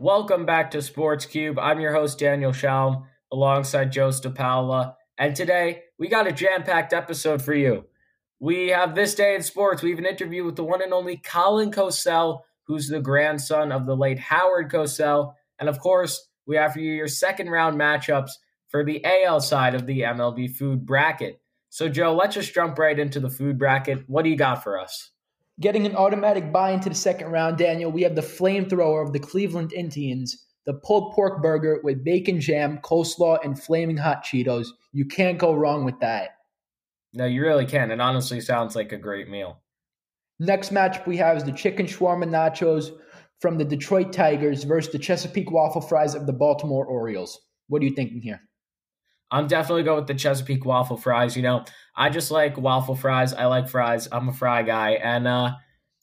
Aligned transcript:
Welcome 0.00 0.46
back 0.46 0.70
to 0.70 0.80
Sports 0.80 1.26
Cube. 1.26 1.58
I'm 1.58 1.80
your 1.80 1.92
host, 1.92 2.20
Daniel 2.20 2.52
Shalom, 2.52 3.08
alongside 3.32 3.90
Joe 3.90 4.10
Stapaula. 4.10 4.94
And 5.18 5.34
today, 5.34 5.82
we 5.98 6.06
got 6.06 6.28
a 6.28 6.32
jam 6.32 6.62
packed 6.62 6.92
episode 6.92 7.42
for 7.42 7.52
you. 7.52 7.84
We 8.38 8.68
have 8.68 8.94
This 8.94 9.16
Day 9.16 9.34
in 9.34 9.42
Sports. 9.42 9.82
We 9.82 9.90
have 9.90 9.98
an 9.98 10.06
interview 10.06 10.44
with 10.44 10.54
the 10.54 10.62
one 10.62 10.82
and 10.82 10.92
only 10.92 11.16
Colin 11.16 11.72
Cosell, 11.72 12.42
who's 12.68 12.86
the 12.86 13.00
grandson 13.00 13.72
of 13.72 13.86
the 13.86 13.96
late 13.96 14.20
Howard 14.20 14.70
Cosell. 14.70 15.32
And 15.58 15.68
of 15.68 15.80
course, 15.80 16.28
we 16.46 16.56
for 16.72 16.78
you 16.78 16.92
your 16.92 17.08
second 17.08 17.50
round 17.50 17.76
matchups 17.76 18.30
for 18.68 18.84
the 18.84 19.04
AL 19.04 19.40
side 19.40 19.74
of 19.74 19.86
the 19.86 20.02
MLB 20.02 20.54
food 20.54 20.86
bracket. 20.86 21.40
So, 21.70 21.88
Joe, 21.88 22.14
let's 22.14 22.36
just 22.36 22.54
jump 22.54 22.78
right 22.78 22.96
into 22.96 23.18
the 23.18 23.30
food 23.30 23.58
bracket. 23.58 24.04
What 24.06 24.22
do 24.22 24.30
you 24.30 24.36
got 24.36 24.62
for 24.62 24.78
us? 24.78 25.10
Getting 25.60 25.86
an 25.86 25.96
automatic 25.96 26.52
buy 26.52 26.70
into 26.70 26.88
the 26.88 26.94
second 26.94 27.32
round, 27.32 27.58
Daniel, 27.58 27.90
we 27.90 28.02
have 28.02 28.14
the 28.14 28.20
flamethrower 28.22 29.04
of 29.04 29.12
the 29.12 29.18
Cleveland 29.18 29.72
Indians, 29.72 30.46
the 30.66 30.74
pulled 30.74 31.14
pork 31.14 31.42
burger 31.42 31.80
with 31.82 32.04
bacon 32.04 32.40
jam, 32.40 32.78
coleslaw, 32.78 33.44
and 33.44 33.60
flaming 33.60 33.96
hot 33.96 34.24
Cheetos. 34.24 34.68
You 34.92 35.04
can't 35.04 35.36
go 35.36 35.54
wrong 35.54 35.84
with 35.84 35.98
that. 35.98 36.30
No, 37.12 37.24
you 37.24 37.42
really 37.42 37.66
can. 37.66 37.90
It 37.90 38.00
honestly 38.00 38.40
sounds 38.40 38.76
like 38.76 38.92
a 38.92 38.98
great 38.98 39.28
meal. 39.28 39.60
Next 40.38 40.70
match 40.70 41.04
we 41.06 41.16
have 41.16 41.36
is 41.36 41.44
the 41.44 41.50
chicken 41.50 41.86
shawarma 41.86 42.28
nachos 42.28 42.92
from 43.40 43.58
the 43.58 43.64
Detroit 43.64 44.12
Tigers 44.12 44.62
versus 44.62 44.92
the 44.92 44.98
Chesapeake 44.98 45.50
waffle 45.50 45.80
fries 45.80 46.14
of 46.14 46.26
the 46.26 46.32
Baltimore 46.32 46.86
Orioles. 46.86 47.40
What 47.66 47.82
are 47.82 47.84
you 47.84 47.94
thinking 47.94 48.20
here? 48.20 48.40
I'm 49.30 49.46
definitely 49.46 49.82
going 49.82 49.98
with 49.98 50.06
the 50.06 50.14
Chesapeake 50.14 50.64
waffle 50.64 50.96
fries. 50.96 51.36
You 51.36 51.42
know, 51.42 51.64
I 51.94 52.08
just 52.10 52.30
like 52.30 52.56
waffle 52.56 52.96
fries. 52.96 53.32
I 53.32 53.46
like 53.46 53.68
fries. 53.68 54.08
I'm 54.10 54.28
a 54.28 54.32
fry 54.32 54.62
guy, 54.62 54.92
and 54.92 55.26
uh, 55.26 55.52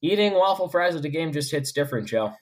eating 0.01 0.33
waffle 0.33 0.69
fries 0.69 0.95
at 0.95 1.01
the 1.01 1.09
game 1.09 1.31
just 1.31 1.51
hits 1.51 1.71
different, 1.71 2.07
Joe. 2.07 2.33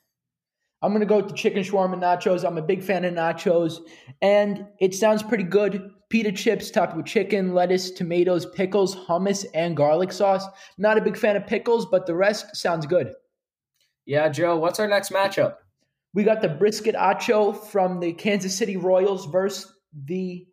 I'm 0.81 0.91
gonna 0.91 1.05
go 1.05 1.17
with 1.17 1.29
the 1.29 1.33
chicken 1.33 1.63
shawarma 1.63 1.95
nachos. 1.95 2.45
I'm 2.45 2.57
a 2.57 2.61
big 2.61 2.83
fan 2.83 3.05
of 3.05 3.13
nachos, 3.13 3.79
and 4.21 4.65
it 4.81 4.93
sounds 4.93 5.23
pretty 5.23 5.45
good. 5.45 5.90
Pita 6.09 6.34
chips 6.34 6.70
topped 6.70 6.97
with 6.97 7.05
chicken, 7.05 7.53
lettuce, 7.53 7.90
tomatoes, 7.90 8.45
pickles, 8.45 8.95
hummus, 8.95 9.45
and 9.55 9.77
garlic 9.77 10.12
sauce. 10.12 10.45
Not 10.77 10.97
a 10.97 11.01
big 11.01 11.18
fan 11.18 11.37
of 11.37 11.47
pickles, 11.47 11.85
but 11.85 12.05
the 12.05 12.15
rest 12.15 12.55
sounds 12.55 12.85
good. 12.85 13.13
Yeah, 14.05 14.27
Joe. 14.27 14.57
What's 14.57 14.79
our 14.79 14.87
next 14.87 15.12
matchup? 15.12 15.55
We 16.13 16.23
got 16.23 16.41
the 16.41 16.49
brisket 16.49 16.95
acho 16.95 17.57
from 17.68 17.99
the 17.99 18.12
Kansas 18.13 18.55
City 18.55 18.75
Royals 18.77 19.25
versus 19.27 19.73
the 20.05 20.45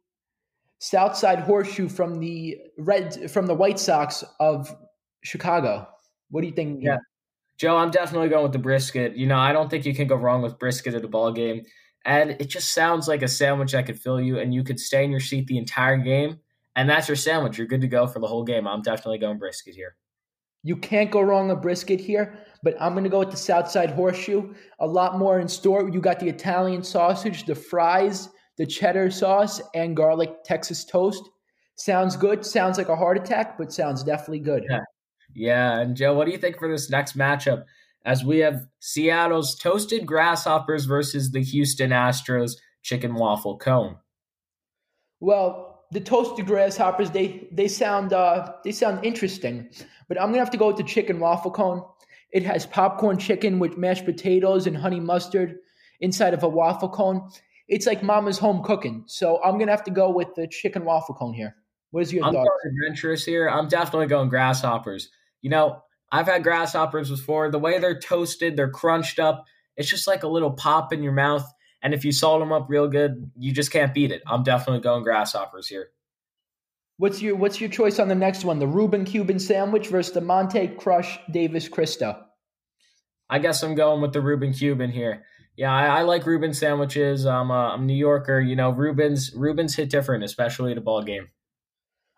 Southside 0.81 1.41
Horseshoe 1.41 1.89
from 1.89 2.19
the 2.19 2.59
Red 2.78 3.31
from 3.31 3.47
the 3.47 3.55
White 3.55 3.78
Sox 3.78 4.25
of 4.41 4.75
Chicago. 5.22 5.87
What 6.31 6.41
do 6.41 6.47
you 6.47 6.55
think? 6.55 6.81
Yeah, 6.83 6.97
Joe, 7.59 7.77
I'm 7.77 7.91
definitely 7.91 8.31
going 8.31 8.45
with 8.45 8.53
the 8.53 8.59
brisket. 8.59 9.14
You 9.14 9.27
know, 9.27 9.39
I 9.39 9.53
don't 9.53 9.69
think 9.69 9.84
you 9.84 9.95
can 9.95 10.09
go 10.09 10.17
wrong 10.17 10.41
with 10.41 10.59
brisket 10.59 10.95
at 10.95 11.05
a 11.05 11.09
ball 11.09 11.33
game, 11.33 11.62
and 12.06 12.31
it 12.31 12.48
just 12.48 12.72
sounds 12.72 13.09
like 13.09 13.22
a 13.22 13.28
sandwich 13.28 13.72
that 13.72 13.84
could 13.84 14.00
fill 14.00 14.20
you, 14.20 14.39
and 14.39 14.55
you 14.55 14.64
could 14.64 14.81
stay 14.81 15.05
in 15.05 15.11
your 15.11 15.20
seat 15.20 15.47
the 15.47 15.59
entire 15.59 15.98
game, 15.98 16.39
and 16.75 16.89
that's 16.89 17.09
your 17.09 17.17
sandwich. 17.17 17.59
You're 17.59 17.67
good 17.67 17.83
to 17.83 17.89
go 17.89 18.06
for 18.06 18.19
the 18.19 18.27
whole 18.27 18.44
game. 18.44 18.67
I'm 18.67 18.83
definitely 18.83 19.19
going 19.19 19.39
brisket 19.39 19.75
here. 19.75 19.97
You 20.62 20.77
can't 20.77 21.11
go 21.11 21.20
wrong 21.20 21.48
with 21.48 21.61
brisket 21.61 22.00
here, 22.00 22.39
but 22.62 22.75
I'm 22.81 22.92
going 22.92 23.05
to 23.05 23.11
go 23.11 23.19
with 23.19 23.31
the 23.31 23.37
Southside 23.37 23.91
Horseshoe. 23.91 24.55
A 24.78 24.87
lot 24.87 25.19
more 25.19 25.41
in 25.41 25.48
store. 25.48 25.91
You 25.91 26.00
got 26.00 26.20
the 26.20 26.28
Italian 26.28 26.83
sausage, 26.83 27.44
the 27.44 27.55
fries 27.55 28.31
the 28.61 28.66
cheddar 28.66 29.11
sauce 29.11 29.62
and 29.75 29.97
garlic 29.97 30.44
Texas 30.44 30.84
toast. 30.84 31.22
Sounds 31.77 32.14
good. 32.14 32.44
Sounds 32.44 32.77
like 32.77 32.91
a 32.91 32.94
heart 32.94 33.16
attack, 33.16 33.56
but 33.56 33.72
sounds 33.72 34.05
definitely 34.05 34.41
good. 34.41 34.66
Yeah. 34.69 34.80
Yeah. 35.34 35.78
And 35.78 35.97
Joe, 35.97 36.12
what 36.12 36.27
do 36.27 36.33
you 36.33 36.36
think 36.36 36.58
for 36.58 36.70
this 36.70 36.91
next 36.91 37.16
matchup? 37.16 37.64
As 38.05 38.22
we 38.22 38.41
have 38.41 38.66
Seattle's 38.78 39.55
toasted 39.58 40.05
grasshoppers 40.05 40.84
versus 40.84 41.31
the 41.31 41.42
Houston 41.42 41.88
Astros 41.88 42.53
chicken 42.83 43.14
waffle 43.14 43.56
cone. 43.56 43.97
Well, 45.20 45.84
the 45.91 46.00
toasted 46.00 46.44
grasshoppers 46.44 47.11
they 47.12 47.48
they 47.53 47.66
sound 47.66 48.12
uh, 48.12 48.53
they 48.62 48.72
sound 48.72 49.03
interesting, 49.03 49.70
but 50.06 50.20
I'm 50.20 50.28
gonna 50.28 50.38
have 50.38 50.50
to 50.50 50.59
go 50.59 50.66
with 50.66 50.76
the 50.76 50.82
chicken 50.82 51.19
waffle 51.19 51.50
cone. 51.50 51.82
It 52.31 52.43
has 52.43 52.66
popcorn 52.66 53.16
chicken 53.16 53.59
with 53.59 53.78
mashed 53.78 54.04
potatoes 54.04 54.66
and 54.66 54.76
honey 54.76 55.00
mustard 55.00 55.60
inside 56.00 56.34
of 56.34 56.43
a 56.43 56.49
waffle 56.49 56.91
cone 56.91 57.31
it's 57.70 57.86
like 57.86 58.03
mama's 58.03 58.38
home 58.38 58.62
cooking. 58.62 59.04
So 59.06 59.41
I'm 59.42 59.58
gonna 59.58 59.70
have 59.70 59.84
to 59.84 59.91
go 59.91 60.10
with 60.10 60.34
the 60.34 60.47
chicken 60.48 60.84
waffle 60.84 61.14
cone 61.14 61.32
here. 61.32 61.54
What 61.92 62.03
is 62.03 62.12
your 62.12 62.25
I'm 62.25 62.34
thoughts? 62.34 62.50
adventurous 62.66 63.25
here. 63.25 63.48
I'm 63.48 63.69
definitely 63.69 64.08
going 64.08 64.28
grasshoppers. 64.28 65.08
You 65.41 65.50
know, 65.50 65.82
I've 66.12 66.26
had 66.26 66.42
grasshoppers 66.42 67.10
before. 67.10 67.50
The 67.50 67.58
way 67.58 67.78
they're 67.78 67.98
toasted, 67.98 68.56
they're 68.56 68.70
crunched 68.70 69.19
up. 69.19 69.47
It's 69.76 69.88
just 69.88 70.06
like 70.06 70.25
a 70.25 70.28
little 70.28 70.50
pop 70.50 70.92
in 70.92 71.03
your 71.03 71.12
mouth. 71.12 71.50
And 71.81 71.94
if 71.94 72.04
you 72.04 72.12
salt 72.12 72.41
them 72.41 72.53
up 72.53 72.66
real 72.69 72.88
good, 72.88 73.31
you 73.38 73.53
just 73.53 73.72
can't 73.72 73.94
beat 73.94 74.10
it. 74.10 74.22
I'm 74.26 74.42
definitely 74.42 74.82
going 74.82 75.04
grasshoppers 75.04 75.69
here. 75.69 75.88
What's 76.98 77.22
your 77.22 77.37
What's 77.37 77.60
your 77.60 77.70
choice 77.70 77.98
on 77.98 78.08
the 78.08 78.14
next 78.14 78.44
one? 78.44 78.58
The 78.58 78.66
Reuben 78.66 79.04
Cuban 79.04 79.38
sandwich 79.38 79.87
versus 79.87 80.12
the 80.12 80.20
Monte 80.20 80.69
Crush 80.76 81.19
Davis 81.31 81.69
Cristo. 81.69 82.25
I 83.31 83.38
guess 83.38 83.62
I'm 83.62 83.76
going 83.76 84.02
with 84.02 84.12
the 84.12 84.20
Reuben 84.20 84.52
Cuban 84.52 84.91
here. 84.91 85.25
Yeah, 85.60 85.75
I, 85.75 85.98
I 85.98 86.03
like 86.04 86.25
Reuben 86.25 86.54
sandwiches. 86.54 87.26
I'm 87.26 87.50
a, 87.50 87.75
I'm 87.75 87.82
a 87.82 87.84
New 87.84 87.93
Yorker. 87.93 88.41
You 88.41 88.56
know, 88.56 88.71
Reubens 88.71 89.31
Reubens 89.34 89.75
hit 89.75 89.91
different, 89.91 90.25
especially 90.25 90.72
at 90.72 90.78
a 90.78 90.81
ball 90.81 91.03
game. 91.03 91.28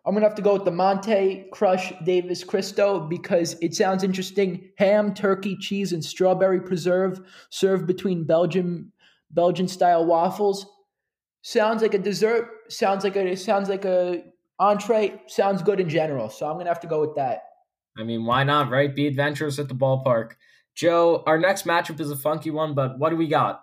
I'm 0.07 0.15
gonna 0.15 0.27
have 0.27 0.37
to 0.37 0.43
go 0.43 0.53
with 0.53 0.65
the 0.65 0.71
Monte 0.71 1.49
Crush 1.53 1.93
Davis 2.05 2.45
Cristo 2.45 3.01
because 3.01 3.57
it 3.61 3.75
sounds 3.75 4.05
interesting. 4.05 4.71
Ham, 4.79 5.13
turkey, 5.13 5.57
cheese, 5.57 5.93
and 5.93 6.05
strawberry 6.05 6.61
preserve 6.61 7.21
served 7.51 7.85
between 7.85 8.23
Belgian 8.23 8.93
Belgian 9.33 9.67
style 9.67 10.07
waffles. 10.07 10.65
Sounds 11.43 11.83
like 11.83 11.95
a 11.95 11.99
dessert. 11.99 12.49
Sounds 12.69 13.03
like 13.03 13.17
a 13.17 13.35
sounds 13.37 13.69
like 13.69 13.85
a 13.85 14.23
entree. 14.61 15.21
Sounds 15.27 15.63
good 15.63 15.81
in 15.81 15.89
general. 15.89 16.29
So 16.29 16.49
I'm 16.49 16.59
gonna 16.59 16.69
have 16.69 16.79
to 16.83 16.87
go 16.87 17.01
with 17.01 17.17
that. 17.17 17.43
I 17.99 18.05
mean, 18.05 18.25
why 18.25 18.45
not? 18.45 18.71
Right? 18.71 18.95
Be 18.95 19.09
adventurous 19.09 19.59
at 19.59 19.67
the 19.67 19.75
ballpark. 19.75 20.35
Joe, 20.75 21.23
our 21.27 21.39
next 21.39 21.67
matchup 21.67 22.01
is 22.01 22.11
a 22.11 22.17
funky 22.17 22.51
one, 22.51 22.75
but 22.75 22.99
what 22.99 23.11
do 23.11 23.17
we 23.17 23.29
got? 23.29 23.61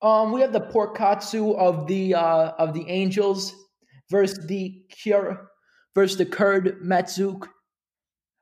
Um, 0.00 0.32
we 0.32 0.40
have 0.40 0.52
the 0.52 0.60
pork 0.60 0.96
katsu 0.96 1.52
of 1.52 1.86
the 1.86 2.14
uh, 2.14 2.52
of 2.58 2.74
the 2.74 2.88
Angels 2.88 3.54
versus 4.10 4.44
the 4.46 4.82
Cure 4.90 5.48
versus 5.94 6.18
the 6.18 6.26
Kurd 6.26 6.80
Matsuk 6.82 7.46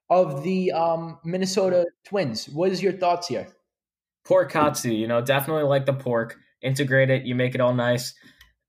of 0.09 0.43
the 0.43 0.73
um, 0.73 1.19
Minnesota 1.25 1.87
Twins. 2.07 2.47
What 2.49 2.73
is 2.73 2.83
your 2.83 2.93
thoughts 2.93 3.29
here? 3.29 3.49
Pork 4.25 4.51
katsu, 4.51 4.91
you 4.91 5.07
know, 5.07 5.21
definitely 5.21 5.65
like 5.65 5.87
the 5.87 5.93
pork. 5.93 6.37
Integrate 6.63 7.11
it, 7.11 7.25
you 7.25 7.35
make 7.35 7.55
it 7.55 7.61
all 7.61 7.75
nice. 7.75 8.15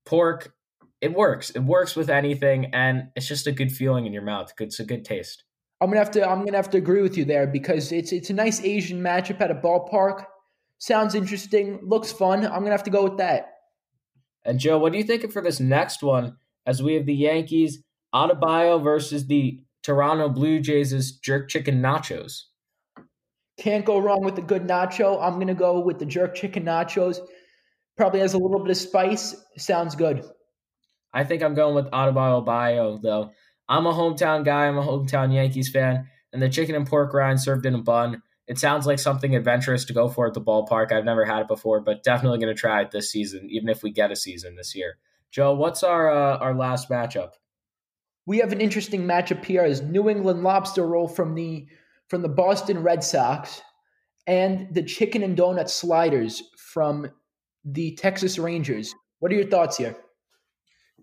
Pork, 0.06 0.52
it 1.00 1.14
works. 1.14 1.50
It 1.50 1.60
works 1.60 1.94
with 1.96 2.10
anything, 2.10 2.66
and 2.74 3.08
it's 3.16 3.26
just 3.26 3.46
a 3.46 3.52
good 3.52 3.72
feeling 3.72 4.06
in 4.06 4.12
your 4.12 4.22
mouth. 4.22 4.52
It's 4.58 4.80
a 4.80 4.84
good 4.84 5.04
taste. 5.04 5.44
I'm 5.82 5.88
gonna 5.88 5.98
have 5.98 6.12
to 6.12 6.30
I'm 6.30 6.44
gonna 6.44 6.58
have 6.58 6.70
to 6.70 6.78
agree 6.78 7.02
with 7.02 7.16
you 7.18 7.24
there 7.24 7.44
because 7.44 7.90
it's 7.90 8.12
it's 8.12 8.30
a 8.30 8.34
nice 8.34 8.62
Asian 8.62 9.00
matchup 9.00 9.40
at 9.40 9.50
a 9.50 9.54
ballpark. 9.56 10.24
Sounds 10.78 11.16
interesting, 11.16 11.80
looks 11.82 12.12
fun. 12.12 12.44
I'm 12.44 12.60
gonna 12.60 12.70
have 12.70 12.84
to 12.84 12.90
go 12.90 13.02
with 13.02 13.18
that. 13.18 13.48
And 14.44 14.60
Joe, 14.60 14.78
what 14.78 14.92
do 14.92 14.98
you 14.98 15.04
think 15.04 15.28
for 15.32 15.42
this 15.42 15.58
next 15.58 16.00
one? 16.00 16.36
As 16.66 16.80
we 16.80 16.94
have 16.94 17.06
the 17.06 17.14
Yankees 17.14 17.82
Adebayo 18.14 18.80
versus 18.80 19.26
the 19.26 19.58
Toronto 19.82 20.28
Blue 20.28 20.60
Jays' 20.60 21.18
jerk 21.18 21.48
chicken 21.48 21.82
nachos. 21.82 22.42
Can't 23.58 23.84
go 23.84 23.98
wrong 23.98 24.22
with 24.22 24.38
a 24.38 24.42
good 24.42 24.62
nacho. 24.68 25.20
I'm 25.20 25.40
gonna 25.40 25.52
go 25.52 25.80
with 25.80 25.98
the 25.98 26.06
jerk 26.06 26.36
chicken 26.36 26.64
nachos. 26.64 27.18
Probably 27.96 28.20
has 28.20 28.34
a 28.34 28.38
little 28.38 28.60
bit 28.60 28.70
of 28.70 28.76
spice. 28.76 29.34
Sounds 29.58 29.96
good. 29.96 30.24
I 31.12 31.24
think 31.24 31.42
I'm 31.42 31.56
going 31.56 31.74
with 31.74 31.86
Adebayo 31.86 32.44
Bio 32.44 32.98
though. 32.98 33.32
I'm 33.72 33.86
a 33.86 33.92
hometown 33.94 34.44
guy. 34.44 34.66
I'm 34.66 34.76
a 34.76 34.82
hometown 34.82 35.32
Yankees 35.32 35.70
fan, 35.70 36.06
and 36.30 36.42
the 36.42 36.50
chicken 36.50 36.74
and 36.74 36.86
pork 36.86 37.14
rind 37.14 37.40
served 37.40 37.64
in 37.64 37.74
a 37.74 37.80
bun. 37.80 38.22
It 38.46 38.58
sounds 38.58 38.86
like 38.86 38.98
something 38.98 39.34
adventurous 39.34 39.86
to 39.86 39.94
go 39.94 40.10
for 40.10 40.26
at 40.26 40.34
the 40.34 40.42
ballpark. 40.42 40.92
I've 40.92 41.06
never 41.06 41.24
had 41.24 41.40
it 41.40 41.48
before, 41.48 41.80
but 41.80 42.02
definitely 42.02 42.38
going 42.38 42.54
to 42.54 42.60
try 42.60 42.82
it 42.82 42.90
this 42.90 43.10
season, 43.10 43.48
even 43.50 43.70
if 43.70 43.82
we 43.82 43.90
get 43.90 44.12
a 44.12 44.16
season 44.16 44.56
this 44.56 44.74
year. 44.74 44.98
Joe, 45.30 45.54
what's 45.54 45.82
our 45.82 46.10
uh, 46.10 46.36
our 46.36 46.54
last 46.54 46.90
matchup? 46.90 47.30
We 48.26 48.38
have 48.40 48.52
an 48.52 48.60
interesting 48.60 49.04
matchup 49.04 49.42
here: 49.42 49.62
as 49.62 49.80
New 49.80 50.10
England 50.10 50.42
lobster 50.42 50.86
roll 50.86 51.08
from 51.08 51.34
the 51.34 51.66
from 52.08 52.20
the 52.20 52.28
Boston 52.28 52.82
Red 52.82 53.02
Sox, 53.02 53.62
and 54.26 54.68
the 54.74 54.82
chicken 54.82 55.22
and 55.22 55.34
donut 55.34 55.70
sliders 55.70 56.42
from 56.58 57.10
the 57.64 57.94
Texas 57.94 58.38
Rangers. 58.38 58.94
What 59.20 59.32
are 59.32 59.36
your 59.36 59.46
thoughts 59.46 59.78
here? 59.78 59.96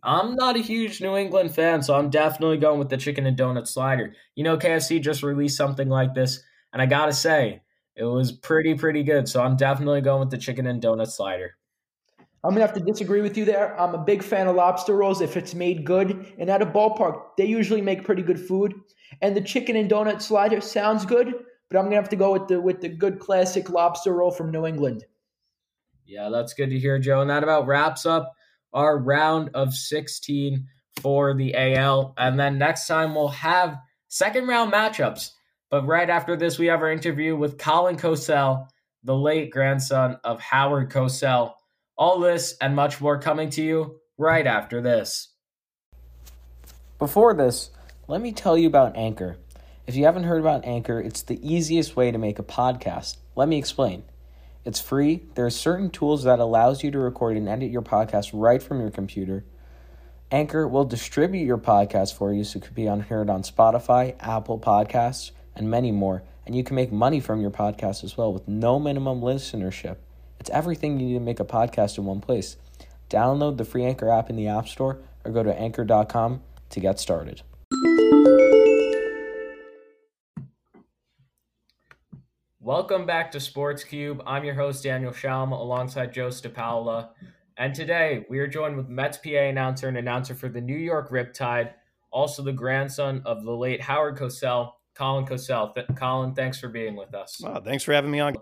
I'm 0.03 0.35
not 0.35 0.55
a 0.55 0.59
huge 0.59 1.01
New 1.01 1.15
England 1.15 1.53
fan, 1.53 1.81
so 1.81 1.95
I'm 1.95 2.09
definitely 2.09 2.57
going 2.57 2.79
with 2.79 2.89
the 2.89 2.97
chicken 2.97 3.25
and 3.25 3.37
donut 3.37 3.67
slider. 3.67 4.13
You 4.35 4.43
know, 4.43 4.57
KFC 4.57 5.01
just 5.01 5.23
released 5.23 5.57
something 5.57 5.89
like 5.89 6.13
this, 6.13 6.41
and 6.71 6.81
I 6.81 6.85
gotta 6.85 7.13
say, 7.13 7.61
it 7.95 8.05
was 8.05 8.31
pretty, 8.31 8.75
pretty 8.75 9.03
good. 9.03 9.27
So 9.27 9.43
I'm 9.43 9.57
definitely 9.57 10.01
going 10.01 10.21
with 10.21 10.29
the 10.29 10.37
chicken 10.37 10.65
and 10.67 10.81
donut 10.81 11.07
slider. 11.07 11.55
I'm 12.43 12.51
gonna 12.51 12.65
have 12.65 12.75
to 12.75 12.79
disagree 12.79 13.21
with 13.21 13.37
you 13.37 13.43
there. 13.43 13.79
I'm 13.79 13.93
a 13.93 14.03
big 14.03 14.23
fan 14.23 14.47
of 14.47 14.55
lobster 14.55 14.95
rolls 14.95 15.19
if 15.19 15.35
it's 15.35 15.53
made 15.53 15.83
good. 15.83 16.33
And 16.37 16.49
at 16.49 16.61
a 16.61 16.65
ballpark, 16.65 17.35
they 17.37 17.45
usually 17.45 17.81
make 17.81 18.05
pretty 18.05 18.21
good 18.21 18.39
food. 18.39 18.73
And 19.21 19.35
the 19.35 19.41
chicken 19.41 19.75
and 19.75 19.91
donut 19.91 20.21
slider 20.21 20.61
sounds 20.61 21.05
good, 21.05 21.33
but 21.69 21.77
I'm 21.77 21.85
gonna 21.85 21.97
have 21.97 22.09
to 22.09 22.15
go 22.15 22.31
with 22.31 22.47
the 22.47 22.61
with 22.61 22.79
the 22.79 22.87
good 22.87 23.19
classic 23.19 23.69
lobster 23.69 24.13
roll 24.13 24.31
from 24.31 24.51
New 24.51 24.65
England. 24.65 25.03
Yeah, 26.05 26.29
that's 26.29 26.53
good 26.53 26.69
to 26.69 26.79
hear, 26.79 26.97
Joe. 26.99 27.19
And 27.19 27.29
that 27.29 27.43
about 27.43 27.67
wraps 27.67 28.05
up 28.05 28.33
our 28.73 28.97
round 28.97 29.49
of 29.53 29.73
16 29.73 30.67
for 31.01 31.33
the 31.33 31.55
AL. 31.55 32.13
And 32.17 32.39
then 32.39 32.57
next 32.57 32.87
time 32.87 33.15
we'll 33.15 33.29
have 33.29 33.77
second 34.07 34.47
round 34.47 34.71
matchups. 34.71 35.31
But 35.69 35.85
right 35.85 36.09
after 36.09 36.35
this, 36.35 36.57
we 36.57 36.67
have 36.67 36.81
our 36.81 36.91
interview 36.91 37.35
with 37.35 37.57
Colin 37.57 37.97
Cosell, 37.97 38.67
the 39.03 39.15
late 39.15 39.51
grandson 39.51 40.17
of 40.23 40.41
Howard 40.41 40.91
Cosell. 40.91 41.53
All 41.97 42.19
this 42.19 42.55
and 42.61 42.75
much 42.75 42.99
more 43.01 43.19
coming 43.19 43.49
to 43.51 43.61
you 43.61 43.99
right 44.17 44.47
after 44.47 44.81
this. 44.81 45.33
Before 46.97 47.33
this, 47.33 47.71
let 48.07 48.21
me 48.21 48.31
tell 48.31 48.57
you 48.57 48.67
about 48.67 48.97
Anchor. 48.97 49.37
If 49.85 49.95
you 49.95 50.05
haven't 50.05 50.23
heard 50.23 50.39
about 50.39 50.65
Anchor, 50.65 50.99
it's 50.99 51.21
the 51.21 51.39
easiest 51.41 51.95
way 51.95 52.11
to 52.11 52.17
make 52.17 52.39
a 52.39 52.43
podcast. 52.43 53.17
Let 53.35 53.47
me 53.47 53.57
explain. 53.57 54.03
It's 54.65 54.81
free. 54.81 55.23
There 55.35 55.45
are 55.45 55.51
certain 55.51 55.89
tools 55.89 56.23
that 56.23 56.39
allows 56.39 56.83
you 56.83 56.91
to 56.91 56.99
record 56.99 57.37
and 57.37 57.47
edit 57.47 57.71
your 57.71 57.81
podcast 57.81 58.31
right 58.33 58.61
from 58.61 58.79
your 58.79 58.91
computer. 58.91 59.45
Anchor 60.31 60.67
will 60.67 60.85
distribute 60.85 61.45
your 61.45 61.57
podcast 61.57 62.13
for 62.13 62.33
you 62.33 62.43
so 62.43 62.57
it 62.57 62.63
could 62.63 62.75
be 62.75 62.85
heard 62.85 63.29
on 63.29 63.41
Spotify, 63.41 64.15
Apple 64.19 64.59
Podcasts, 64.59 65.31
and 65.55 65.71
many 65.71 65.91
more. 65.91 66.23
And 66.45 66.55
you 66.55 66.63
can 66.63 66.75
make 66.75 66.91
money 66.91 67.19
from 67.19 67.41
your 67.41 67.51
podcast 67.51 68.03
as 68.03 68.17
well 68.17 68.33
with 68.33 68.47
no 68.47 68.79
minimum 68.79 69.21
listenership. 69.21 69.97
It's 70.39 70.49
everything 70.49 70.99
you 70.99 71.07
need 71.07 71.13
to 71.13 71.19
make 71.19 71.39
a 71.39 71.45
podcast 71.45 71.97
in 71.97 72.05
one 72.05 72.21
place. 72.21 72.57
Download 73.09 73.57
the 73.57 73.65
free 73.65 73.85
Anchor 73.85 74.09
app 74.09 74.29
in 74.29 74.35
the 74.35 74.47
App 74.47 74.67
Store 74.67 74.99
or 75.25 75.31
go 75.31 75.43
to 75.43 75.53
anchor.com 75.53 76.41
to 76.69 76.79
get 76.79 76.99
started. 76.99 77.41
Welcome 82.69 83.07
back 83.07 83.31
to 83.31 83.39
Sports 83.39 83.83
Cube. 83.83 84.21
I'm 84.27 84.43
your 84.43 84.53
host, 84.53 84.83
Daniel 84.83 85.11
Schaum, 85.11 85.53
alongside 85.53 86.13
Joe 86.13 86.27
Stapaula. 86.27 87.09
And 87.57 87.73
today 87.73 88.27
we 88.29 88.37
are 88.37 88.45
joined 88.45 88.77
with 88.77 88.87
Mets 88.87 89.17
PA 89.17 89.31
announcer 89.31 89.87
and 89.87 89.97
announcer 89.97 90.35
for 90.35 90.49
the 90.49 90.61
New 90.61 90.77
York 90.77 91.09
Riptide, 91.09 91.71
also 92.11 92.43
the 92.43 92.53
grandson 92.53 93.23
of 93.25 93.43
the 93.43 93.51
late 93.51 93.81
Howard 93.81 94.19
Cosell, 94.19 94.73
Colin 94.93 95.25
Cosell. 95.25 95.73
Th- 95.73 95.87
Colin, 95.95 96.35
thanks 96.35 96.59
for 96.59 96.69
being 96.69 96.95
with 96.95 97.15
us. 97.15 97.41
Oh, 97.43 97.59
thanks 97.59 97.83
for 97.83 97.91
having 97.91 98.11
me 98.11 98.19
on. 98.19 98.35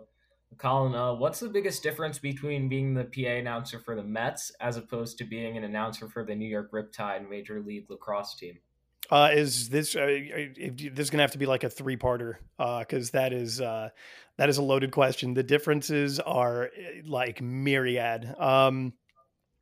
Colin, 0.57 0.93
uh, 0.93 1.13
what's 1.13 1.39
the 1.39 1.47
biggest 1.47 1.81
difference 1.81 2.19
between 2.19 2.67
being 2.67 2.93
the 2.93 3.05
PA 3.05 3.29
announcer 3.29 3.79
for 3.79 3.95
the 3.95 4.03
Mets 4.03 4.51
as 4.59 4.75
opposed 4.75 5.17
to 5.19 5.23
being 5.23 5.55
an 5.55 5.63
announcer 5.63 6.09
for 6.09 6.25
the 6.25 6.35
New 6.35 6.49
York 6.49 6.73
Riptide 6.73 7.29
Major 7.29 7.61
League 7.61 7.89
Lacrosse 7.89 8.35
team? 8.35 8.57
Uh, 9.09 9.29
is 9.33 9.69
this 9.69 9.95
uh, 9.95 10.05
this 10.05 10.91
is 10.97 11.09
gonna 11.09 11.23
have 11.23 11.31
to 11.31 11.37
be 11.37 11.45
like 11.45 11.63
a 11.63 11.69
three 11.69 11.97
parter 11.97 12.35
because 12.57 13.09
uh, 13.09 13.11
that 13.13 13.33
is 13.33 13.61
uh, 13.61 13.89
that 14.37 14.49
is 14.49 14.57
a 14.57 14.61
loaded 14.61 14.91
question. 14.91 15.33
The 15.33 15.43
differences 15.43 16.19
are 16.19 16.65
eh, 16.65 17.01
like 17.05 17.41
myriad. 17.41 18.35
Um, 18.39 18.93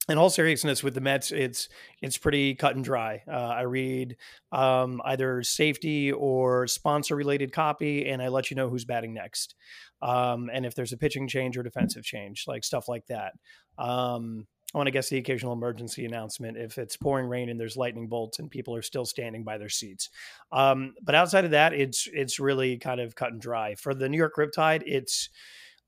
in 0.08 0.20
all 0.20 0.30
seriousness, 0.30 0.84
with 0.84 0.94
the 0.94 1.02
Mets, 1.02 1.32
it's 1.32 1.70
it's 2.02 2.18
pretty 2.18 2.56
cut 2.56 2.76
and 2.76 2.84
dry. 2.84 3.24
Uh, 3.28 3.32
I 3.32 3.62
read 3.62 4.18
um, 4.52 5.02
either 5.04 5.42
safety 5.44 6.12
or 6.12 6.68
sponsor 6.68 7.16
related 7.16 7.52
copy, 7.52 8.08
and 8.08 8.22
I 8.22 8.28
let 8.28 8.52
you 8.52 8.56
know 8.56 8.70
who's 8.70 8.86
batting 8.86 9.14
next, 9.14 9.56
um, 10.02 10.50
and 10.54 10.66
if 10.66 10.76
there's 10.76 10.94
a 10.94 10.98
pitching 10.98 11.28
change 11.28 11.58
or 11.58 11.64
defensive 11.64 12.04
change, 12.04 12.46
like 12.48 12.64
stuff 12.64 12.88
like 12.88 13.06
that. 13.08 13.34
Um, 13.78 14.48
I 14.76 14.78
want 14.78 14.88
to 14.88 14.92
guess 14.92 15.08
the 15.08 15.18
occasional 15.18 15.54
emergency 15.54 16.04
announcement 16.04 16.58
if 16.58 16.78
it's 16.78 16.98
pouring 16.98 17.28
rain 17.28 17.48
and 17.48 17.58
there's 17.58 17.78
lightning 17.78 18.10
bolts 18.10 18.40
and 18.40 18.52
people 18.52 18.76
are 18.76 18.82
still 18.82 19.06
standing 19.06 19.46
by 19.46 19.58
their 19.58 19.70
seats. 19.70 20.10
Um, 20.52 20.96
but 21.02 21.16
outside 21.16 21.46
of 21.46 21.52
that, 21.52 21.72
it's 21.72 22.10
it's 22.12 22.42
really 22.42 22.78
kind 22.78 23.00
of 23.00 23.16
cut 23.16 23.32
and 23.32 23.40
dry. 23.40 23.76
For 23.76 23.94
the 23.94 24.10
New 24.10 24.18
York 24.18 24.36
Riptide, 24.38 24.84
it's 24.86 25.30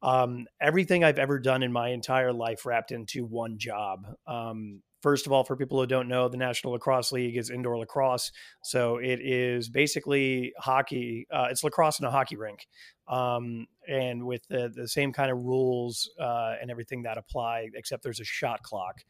um, 0.01 0.45
everything 0.61 1.03
I've 1.03 1.19
ever 1.19 1.37
done 1.37 1.63
in 1.63 1.71
my 1.73 1.89
entire 1.89 2.31
life 2.31 2.65
wrapped 2.65 2.93
into 2.93 3.25
one 3.25 3.57
job. 3.57 4.07
Um, 4.25 4.81
first 5.01 5.25
of 5.25 5.31
all, 5.31 5.43
for 5.43 5.55
people 5.55 5.79
who 5.79 5.87
don't 5.87 6.07
know, 6.07 6.27
the 6.27 6.37
National 6.37 6.73
Lacrosse 6.73 7.11
League 7.11 7.37
is 7.37 7.49
indoor 7.49 7.77
lacrosse. 7.77 8.31
So 8.63 8.97
it 8.97 9.19
is 9.21 9.69
basically 9.69 10.53
hockey. 10.57 11.27
Uh, 11.31 11.47
it's 11.49 11.63
lacrosse 11.63 11.99
in 11.99 12.05
a 12.05 12.11
hockey 12.11 12.35
rink 12.35 12.67
um, 13.07 13.67
and 13.87 14.25
with 14.25 14.47
the, 14.47 14.71
the 14.73 14.87
same 14.87 15.13
kind 15.13 15.31
of 15.31 15.43
rules 15.43 16.09
uh, 16.19 16.55
and 16.61 16.69
everything 16.71 17.03
that 17.03 17.17
apply, 17.17 17.69
except 17.73 18.03
there's 18.03 18.19
a 18.19 18.25
shot 18.25 18.63
clock. 18.63 19.03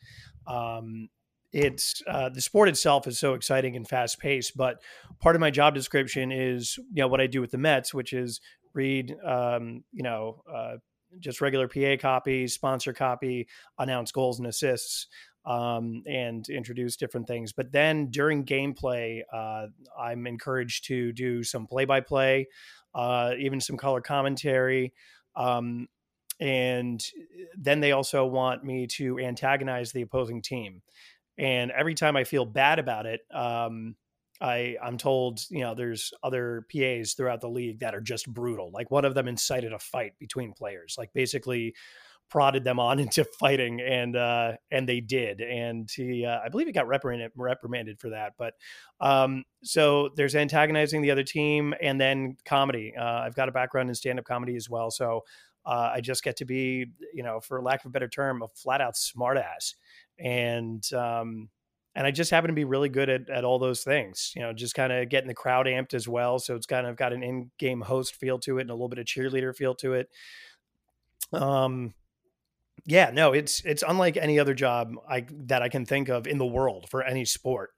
Um, 0.45 1.09
it's 1.53 2.01
uh, 2.07 2.29
the 2.29 2.41
sport 2.41 2.67
itself 2.69 3.07
is 3.07 3.17
so 3.17 3.33
exciting 3.33 3.75
and 3.75 3.87
fast 3.87 4.19
paced, 4.19 4.57
but 4.57 4.81
part 5.19 5.35
of 5.35 5.39
my 5.39 5.49
job 5.49 5.73
description 5.73 6.31
is 6.31 6.77
you 6.77 7.01
know 7.01 7.07
what 7.07 7.21
I 7.21 7.27
do 7.27 7.39
with 7.39 7.51
the 7.51 7.57
Mets, 7.57 7.93
which 7.93 8.11
is 8.11 8.41
read 8.73 9.15
um, 9.25 9.83
you 9.93 10.03
know 10.03 10.43
uh, 10.53 10.75
just 11.19 11.39
regular 11.39 11.67
PA 11.67 11.95
copy, 11.99 12.47
sponsor 12.47 12.93
copy, 12.93 13.47
announce 13.79 14.11
goals 14.11 14.39
and 14.39 14.47
assists. 14.47 15.07
Um, 15.47 16.03
and 16.05 16.47
introduce 16.49 16.97
different 16.97 17.25
things. 17.25 17.53
But 17.53 17.71
then 17.71 18.07
during 18.07 18.43
gameplay, 18.43 19.21
uh, 19.31 19.67
I'm 19.97 20.27
encouraged 20.27 20.83
to 20.87 21.13
do 21.13 21.41
some 21.41 21.67
play 21.67 21.85
by 21.85 22.01
play, 22.01 22.49
even 22.93 23.61
some 23.61 23.77
color 23.77 24.01
commentary. 24.01 24.93
Um, 25.37 25.87
and 26.39 27.03
then 27.57 27.79
they 27.79 27.93
also 27.93 28.25
want 28.25 28.63
me 28.63 28.87
to 28.87 29.19
antagonize 29.19 29.91
the 29.91 30.01
opposing 30.01 30.41
team. 30.41 30.81
And 31.37 31.71
every 31.71 31.93
time 31.93 32.15
I 32.15 32.23
feel 32.23 32.45
bad 32.45 32.79
about 32.79 33.05
it, 33.05 33.21
um, 33.31 33.95
I 34.39 34.77
I'm 34.83 34.97
told 34.97 35.41
you 35.49 35.61
know 35.61 35.73
there's 35.73 36.13
other 36.21 36.65
PAs 36.71 37.13
throughout 37.13 37.41
the 37.41 37.49
league 37.49 37.79
that 37.79 37.95
are 37.95 38.01
just 38.01 38.31
brutal. 38.31 38.69
Like 38.71 38.91
one 38.91 39.05
of 39.05 39.15
them 39.15 39.27
incited 39.27 39.73
a 39.73 39.79
fight 39.79 40.13
between 40.19 40.53
players. 40.53 40.95
Like 40.97 41.11
basically 41.13 41.75
prodded 42.29 42.63
them 42.63 42.79
on 42.79 42.99
into 42.99 43.23
fighting, 43.23 43.81
and 43.81 44.15
uh, 44.15 44.53
and 44.71 44.87
they 44.87 44.99
did. 44.99 45.41
And 45.41 45.89
he, 45.89 46.25
uh, 46.25 46.39
I 46.43 46.49
believe, 46.49 46.67
he 46.67 46.73
got 46.73 46.87
reprimanded 46.87 47.31
reprimanded 47.35 47.99
for 47.99 48.09
that. 48.09 48.33
But 48.37 48.53
um, 48.99 49.43
so 49.63 50.09
there's 50.15 50.35
antagonizing 50.35 51.01
the 51.01 51.11
other 51.11 51.23
team, 51.23 51.73
and 51.81 51.99
then 51.99 52.37
comedy. 52.45 52.93
Uh, 52.97 53.03
I've 53.03 53.35
got 53.35 53.49
a 53.49 53.51
background 53.51 53.89
in 53.89 53.95
stand 53.95 54.19
up 54.19 54.25
comedy 54.25 54.55
as 54.55 54.69
well, 54.69 54.91
so 54.91 55.23
uh, 55.65 55.91
I 55.93 56.01
just 56.01 56.23
get 56.23 56.37
to 56.37 56.45
be, 56.45 56.87
you 57.13 57.23
know, 57.23 57.39
for 57.39 57.61
lack 57.61 57.81
of 57.81 57.89
a 57.89 57.91
better 57.91 58.07
term, 58.07 58.41
a 58.41 58.47
flat 58.47 58.81
out 58.81 58.95
smartass, 58.95 59.75
and 60.17 60.83
um, 60.93 61.49
and 61.97 62.05
I 62.05 62.11
just 62.11 62.29
happen 62.29 62.49
to 62.49 62.53
be 62.53 62.63
really 62.63 62.89
good 62.89 63.09
at, 63.09 63.27
at 63.27 63.43
all 63.43 63.57
those 63.57 63.83
things. 63.83 64.31
You 64.35 64.43
know, 64.43 64.53
just 64.53 64.75
kind 64.75 64.93
of 64.93 65.09
getting 65.09 65.27
the 65.27 65.33
crowd 65.33 65.65
amped 65.65 65.95
as 65.95 66.07
well. 66.07 66.37
So 66.37 66.55
it's 66.55 66.67
kind 66.67 66.85
of 66.85 66.95
got 66.95 67.11
an 67.11 67.23
in 67.23 67.49
game 67.57 67.81
host 67.81 68.15
feel 68.15 68.37
to 68.39 68.59
it 68.59 68.61
and 68.61 68.69
a 68.69 68.73
little 68.73 68.87
bit 68.87 68.99
of 68.99 69.05
cheerleader 69.05 69.53
feel 69.55 69.73
to 69.75 69.93
it. 69.93 70.09
Um, 71.33 71.95
yeah, 72.87 73.11
no, 73.13 73.33
it's 73.33 73.61
it's 73.65 73.83
unlike 73.87 74.15
any 74.17 74.39
other 74.39 74.53
job 74.53 74.93
I 75.09 75.25
that 75.47 75.61
I 75.61 75.69
can 75.69 75.85
think 75.85 76.07
of 76.09 76.25
in 76.25 76.37
the 76.37 76.45
world 76.45 76.87
for 76.89 77.03
any 77.03 77.25
sport. 77.25 77.71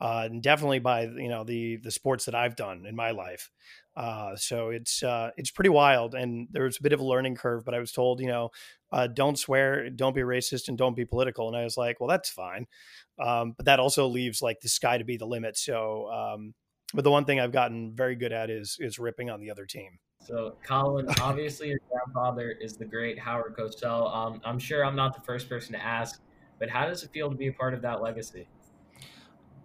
Uh, 0.00 0.28
and 0.30 0.42
definitely 0.42 0.78
by 0.78 1.02
you 1.02 1.28
know 1.28 1.44
the 1.44 1.76
the 1.82 1.90
sports 1.90 2.24
that 2.26 2.34
I've 2.34 2.56
done 2.56 2.86
in 2.86 2.94
my 2.96 3.10
life. 3.10 3.50
Uh, 3.96 4.36
so 4.36 4.70
it's 4.70 5.02
uh, 5.02 5.30
it's 5.36 5.50
pretty 5.50 5.68
wild, 5.70 6.14
and 6.14 6.48
there's 6.52 6.78
a 6.78 6.82
bit 6.82 6.92
of 6.92 7.00
a 7.00 7.04
learning 7.04 7.34
curve. 7.36 7.64
But 7.64 7.74
I 7.74 7.80
was 7.80 7.92
told, 7.92 8.20
you 8.20 8.28
know, 8.28 8.50
uh, 8.92 9.08
don't 9.08 9.38
swear, 9.38 9.90
don't 9.90 10.14
be 10.14 10.22
racist, 10.22 10.68
and 10.68 10.78
don't 10.78 10.96
be 10.96 11.04
political. 11.04 11.48
And 11.48 11.56
I 11.56 11.64
was 11.64 11.76
like, 11.76 12.00
well, 12.00 12.08
that's 12.08 12.30
fine. 12.30 12.66
Um, 13.18 13.54
but 13.56 13.66
that 13.66 13.80
also 13.80 14.06
leaves 14.06 14.42
like 14.42 14.60
the 14.60 14.68
sky 14.68 14.96
to 14.98 15.04
be 15.04 15.16
the 15.16 15.26
limit. 15.26 15.56
So, 15.58 16.08
um, 16.10 16.54
but 16.94 17.04
the 17.04 17.10
one 17.10 17.24
thing 17.24 17.40
I've 17.40 17.52
gotten 17.52 17.92
very 17.94 18.14
good 18.14 18.32
at 18.32 18.50
is 18.50 18.76
is 18.80 18.98
ripping 18.98 19.30
on 19.30 19.40
the 19.40 19.50
other 19.50 19.66
team. 19.66 19.98
So, 20.24 20.54
Colin, 20.64 21.08
obviously 21.20 21.68
your 21.68 21.80
grandfather 21.90 22.50
is 22.60 22.76
the 22.76 22.84
great 22.84 23.18
Howard 23.18 23.56
Cosell. 23.56 24.14
Um, 24.14 24.40
I'm 24.44 24.58
sure 24.58 24.84
I'm 24.84 24.94
not 24.94 25.14
the 25.14 25.20
first 25.22 25.48
person 25.48 25.72
to 25.72 25.82
ask, 25.82 26.20
but 26.60 26.70
how 26.70 26.86
does 26.86 27.02
it 27.02 27.10
feel 27.10 27.28
to 27.28 27.36
be 27.36 27.48
a 27.48 27.52
part 27.52 27.74
of 27.74 27.82
that 27.82 28.00
legacy? 28.00 28.46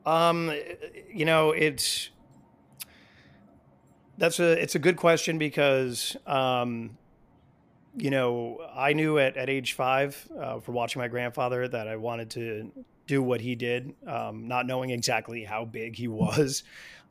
Um, 0.06 0.52
you 1.14 1.26
know, 1.26 1.52
it's 1.52 2.10
that's 4.18 4.40
a 4.40 4.60
it's 4.62 4.74
a 4.74 4.80
good 4.80 4.98
question 4.98 5.38
because 5.38 6.18
um, 6.26 6.98
you 7.98 8.12
know, 8.12 8.60
I 8.76 8.94
knew 8.94 9.18
at, 9.18 9.38
at 9.38 9.50
age 9.50 9.74
five 9.74 10.28
uh, 10.40 10.60
for 10.60 10.72
watching 10.72 11.02
my 11.02 11.08
grandfather 11.08 11.68
that 11.68 11.88
I 11.88 11.96
wanted 11.96 12.30
to 12.32 12.72
do 13.08 13.24
what 13.24 13.42
he 13.42 13.56
did, 13.56 13.96
um, 14.06 14.48
not 14.48 14.68
knowing 14.68 14.92
exactly 14.92 15.44
how 15.44 15.66
big 15.66 15.96
he 15.96 16.08
was. 16.08 16.64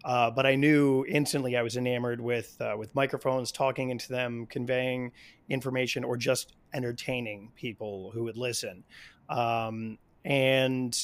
Uh, 0.06 0.30
but 0.30 0.46
I 0.46 0.54
knew 0.54 1.04
instantly 1.08 1.56
I 1.56 1.62
was 1.62 1.76
enamored 1.76 2.20
with 2.20 2.56
uh, 2.60 2.76
with 2.78 2.94
microphones, 2.94 3.50
talking 3.50 3.90
into 3.90 4.08
them, 4.08 4.46
conveying 4.46 5.10
information, 5.48 6.04
or 6.04 6.16
just 6.16 6.54
entertaining 6.72 7.50
people 7.56 8.12
who 8.14 8.22
would 8.22 8.36
listen. 8.36 8.84
Um, 9.28 9.98
and 10.24 10.96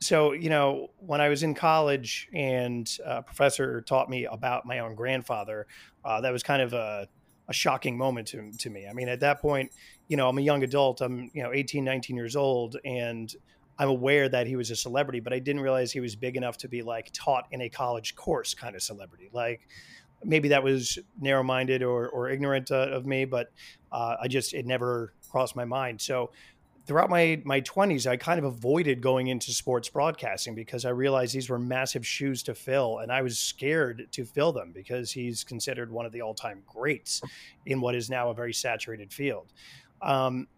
so, 0.00 0.32
you 0.32 0.50
know, 0.50 0.88
when 0.98 1.22
I 1.22 1.30
was 1.30 1.42
in 1.42 1.54
college 1.54 2.28
and 2.34 2.90
a 3.06 3.22
professor 3.22 3.80
taught 3.80 4.10
me 4.10 4.26
about 4.26 4.66
my 4.66 4.80
own 4.80 4.94
grandfather, 4.94 5.66
uh, 6.04 6.20
that 6.20 6.30
was 6.32 6.42
kind 6.42 6.60
of 6.60 6.74
a, 6.74 7.08
a 7.48 7.52
shocking 7.54 7.96
moment 7.96 8.28
to, 8.28 8.52
to 8.58 8.68
me. 8.68 8.86
I 8.86 8.92
mean, 8.92 9.08
at 9.08 9.20
that 9.20 9.40
point, 9.40 9.72
you 10.08 10.18
know, 10.18 10.28
I'm 10.28 10.36
a 10.36 10.42
young 10.42 10.62
adult. 10.62 11.00
I'm, 11.00 11.30
you 11.32 11.42
know, 11.42 11.52
18, 11.54 11.84
19 11.84 12.16
years 12.16 12.36
old. 12.36 12.76
And 12.84 13.34
I'm 13.80 13.88
aware 13.88 14.28
that 14.28 14.46
he 14.46 14.56
was 14.56 14.70
a 14.70 14.76
celebrity, 14.76 15.20
but 15.20 15.32
I 15.32 15.38
didn't 15.38 15.62
realize 15.62 15.90
he 15.90 16.00
was 16.00 16.14
big 16.14 16.36
enough 16.36 16.58
to 16.58 16.68
be 16.68 16.82
like 16.82 17.08
taught 17.14 17.46
in 17.50 17.62
a 17.62 17.70
college 17.70 18.14
course 18.14 18.52
kind 18.52 18.76
of 18.76 18.82
celebrity. 18.82 19.30
Like 19.32 19.66
maybe 20.22 20.48
that 20.48 20.62
was 20.62 20.98
narrow 21.18 21.42
minded 21.42 21.82
or, 21.82 22.10
or 22.10 22.28
ignorant 22.28 22.70
uh, 22.70 22.90
of 22.90 23.06
me, 23.06 23.24
but 23.24 23.50
uh, 23.90 24.16
I 24.20 24.28
just, 24.28 24.52
it 24.52 24.66
never 24.66 25.14
crossed 25.30 25.56
my 25.56 25.64
mind. 25.64 25.98
So 25.98 26.30
throughout 26.86 27.10
my 27.10 27.40
my 27.44 27.60
20s 27.60 28.06
i 28.06 28.16
kind 28.16 28.38
of 28.38 28.44
avoided 28.46 29.02
going 29.02 29.28
into 29.28 29.52
sports 29.52 29.88
broadcasting 29.88 30.54
because 30.54 30.86
i 30.86 30.88
realized 30.88 31.34
these 31.34 31.50
were 31.50 31.58
massive 31.58 32.04
shoes 32.04 32.42
to 32.42 32.54
fill 32.54 32.98
and 33.00 33.12
i 33.12 33.20
was 33.20 33.38
scared 33.38 34.08
to 34.10 34.24
fill 34.24 34.50
them 34.50 34.72
because 34.72 35.12
he's 35.12 35.44
considered 35.44 35.92
one 35.92 36.06
of 36.06 36.10
the 36.10 36.22
all-time 36.22 36.62
greats 36.66 37.20
in 37.66 37.82
what 37.82 37.94
is 37.94 38.08
now 38.08 38.30
a 38.30 38.34
very 38.34 38.52
saturated 38.52 39.12
field 39.12 39.52
um, 40.00 40.48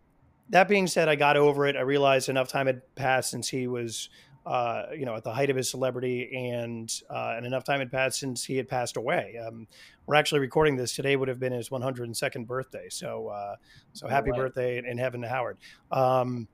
that 0.50 0.68
being 0.68 0.86
said 0.86 1.08
i 1.08 1.14
got 1.14 1.36
over 1.36 1.66
it 1.66 1.76
i 1.76 1.80
realized 1.80 2.28
enough 2.28 2.48
time 2.48 2.66
had 2.66 2.82
passed 2.94 3.30
since 3.30 3.48
he 3.48 3.66
was 3.66 4.08
uh, 4.44 4.86
you 4.96 5.04
know, 5.04 5.14
at 5.14 5.22
the 5.22 5.32
height 5.32 5.50
of 5.50 5.56
his 5.56 5.70
celebrity, 5.70 6.28
and 6.50 6.92
uh, 7.08 7.34
and 7.36 7.46
enough 7.46 7.64
time 7.64 7.78
had 7.78 7.92
passed 7.92 8.18
since 8.18 8.44
he 8.44 8.56
had 8.56 8.68
passed 8.68 8.96
away. 8.96 9.36
Um, 9.38 9.68
we're 10.06 10.16
actually 10.16 10.40
recording 10.40 10.76
this 10.76 10.96
today; 10.96 11.14
would 11.14 11.28
have 11.28 11.38
been 11.38 11.52
his 11.52 11.68
102nd 11.68 12.46
birthday. 12.46 12.88
So, 12.88 13.28
uh, 13.28 13.56
so 13.92 14.08
happy 14.08 14.32
birthday 14.32 14.78
in 14.78 14.98
heaven 14.98 15.20
to 15.22 15.28
Howard. 15.28 15.58
Um, 15.92 16.48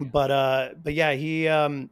but 0.00 0.30
uh, 0.30 0.68
but 0.82 0.94
yeah, 0.94 1.12
he. 1.12 1.48
Um, 1.48 1.90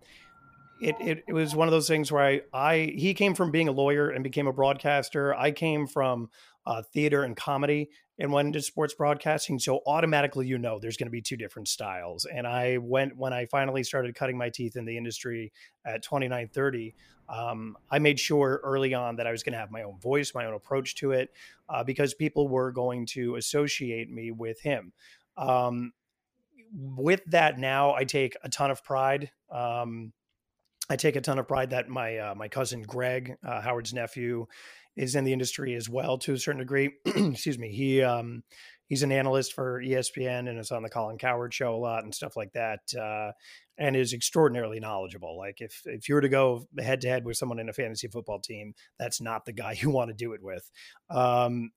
it, 0.80 0.96
it, 1.00 1.24
it 1.28 1.32
was 1.32 1.54
one 1.54 1.68
of 1.68 1.72
those 1.72 1.88
things 1.88 2.10
where 2.10 2.24
I, 2.24 2.40
I 2.52 2.92
he 2.96 3.14
came 3.14 3.34
from 3.34 3.50
being 3.50 3.68
a 3.68 3.72
lawyer 3.72 4.10
and 4.10 4.24
became 4.24 4.46
a 4.46 4.52
broadcaster. 4.52 5.34
I 5.34 5.50
came 5.50 5.86
from 5.86 6.30
uh, 6.66 6.82
theater 6.82 7.22
and 7.22 7.36
comedy 7.36 7.90
and 8.18 8.32
went 8.32 8.46
into 8.46 8.60
sports 8.60 8.94
broadcasting. 8.94 9.58
So 9.58 9.80
automatically, 9.86 10.46
you 10.46 10.58
know, 10.58 10.78
there's 10.78 10.96
going 10.96 11.06
to 11.06 11.12
be 11.12 11.22
two 11.22 11.36
different 11.36 11.68
styles. 11.68 12.26
And 12.26 12.46
I 12.46 12.78
went 12.78 13.16
when 13.16 13.32
I 13.32 13.46
finally 13.46 13.82
started 13.82 14.14
cutting 14.14 14.36
my 14.36 14.50
teeth 14.50 14.76
in 14.76 14.84
the 14.84 14.96
industry 14.96 15.52
at 15.86 16.02
29, 16.02 16.48
30. 16.48 16.94
Um, 17.28 17.76
I 17.90 17.98
made 17.98 18.18
sure 18.18 18.60
early 18.62 18.92
on 18.92 19.16
that 19.16 19.26
I 19.26 19.32
was 19.32 19.42
going 19.42 19.52
to 19.52 19.58
have 19.58 19.70
my 19.70 19.82
own 19.82 19.98
voice, 20.00 20.34
my 20.34 20.44
own 20.44 20.54
approach 20.54 20.96
to 20.96 21.12
it, 21.12 21.30
uh, 21.68 21.82
because 21.84 22.12
people 22.12 22.48
were 22.48 22.72
going 22.72 23.06
to 23.06 23.36
associate 23.36 24.10
me 24.10 24.32
with 24.32 24.60
him. 24.60 24.92
Um, 25.36 25.92
with 26.72 27.22
that, 27.26 27.58
now 27.58 27.94
I 27.94 28.04
take 28.04 28.36
a 28.42 28.48
ton 28.48 28.70
of 28.70 28.84
pride. 28.84 29.30
Um, 29.50 30.12
I 30.90 30.96
take 30.96 31.14
a 31.14 31.20
ton 31.20 31.38
of 31.38 31.46
pride 31.46 31.70
that 31.70 31.88
my 31.88 32.18
uh, 32.18 32.34
my 32.34 32.48
cousin 32.48 32.82
Greg, 32.82 33.36
uh, 33.46 33.60
Howard's 33.60 33.94
nephew, 33.94 34.46
is 34.96 35.14
in 35.14 35.22
the 35.22 35.32
industry 35.32 35.74
as 35.76 35.88
well 35.88 36.18
to 36.18 36.34
a 36.34 36.38
certain 36.38 36.58
degree. 36.58 36.90
Excuse 37.06 37.60
me. 37.60 37.70
He 37.70 38.02
um, 38.02 38.42
he's 38.88 39.04
an 39.04 39.12
analyst 39.12 39.52
for 39.52 39.80
ESPN 39.80 40.48
and 40.48 40.58
is 40.58 40.72
on 40.72 40.82
the 40.82 40.90
Colin 40.90 41.16
Cowherd 41.16 41.54
show 41.54 41.76
a 41.76 41.78
lot 41.78 42.02
and 42.02 42.12
stuff 42.12 42.36
like 42.36 42.52
that, 42.54 42.80
uh, 43.00 43.30
and 43.78 43.94
is 43.94 44.12
extraordinarily 44.12 44.80
knowledgeable. 44.80 45.38
Like 45.38 45.60
if 45.60 45.80
if 45.84 46.08
you 46.08 46.16
were 46.16 46.22
to 46.22 46.28
go 46.28 46.66
head 46.80 47.00
to 47.02 47.08
head 47.08 47.24
with 47.24 47.36
someone 47.36 47.60
in 47.60 47.68
a 47.68 47.72
fantasy 47.72 48.08
football 48.08 48.40
team, 48.40 48.74
that's 48.98 49.20
not 49.20 49.44
the 49.44 49.52
guy 49.52 49.72
you 49.80 49.90
want 49.90 50.08
to 50.08 50.14
do 50.14 50.32
it 50.32 50.42
with. 50.42 50.68
Um, 51.08 51.70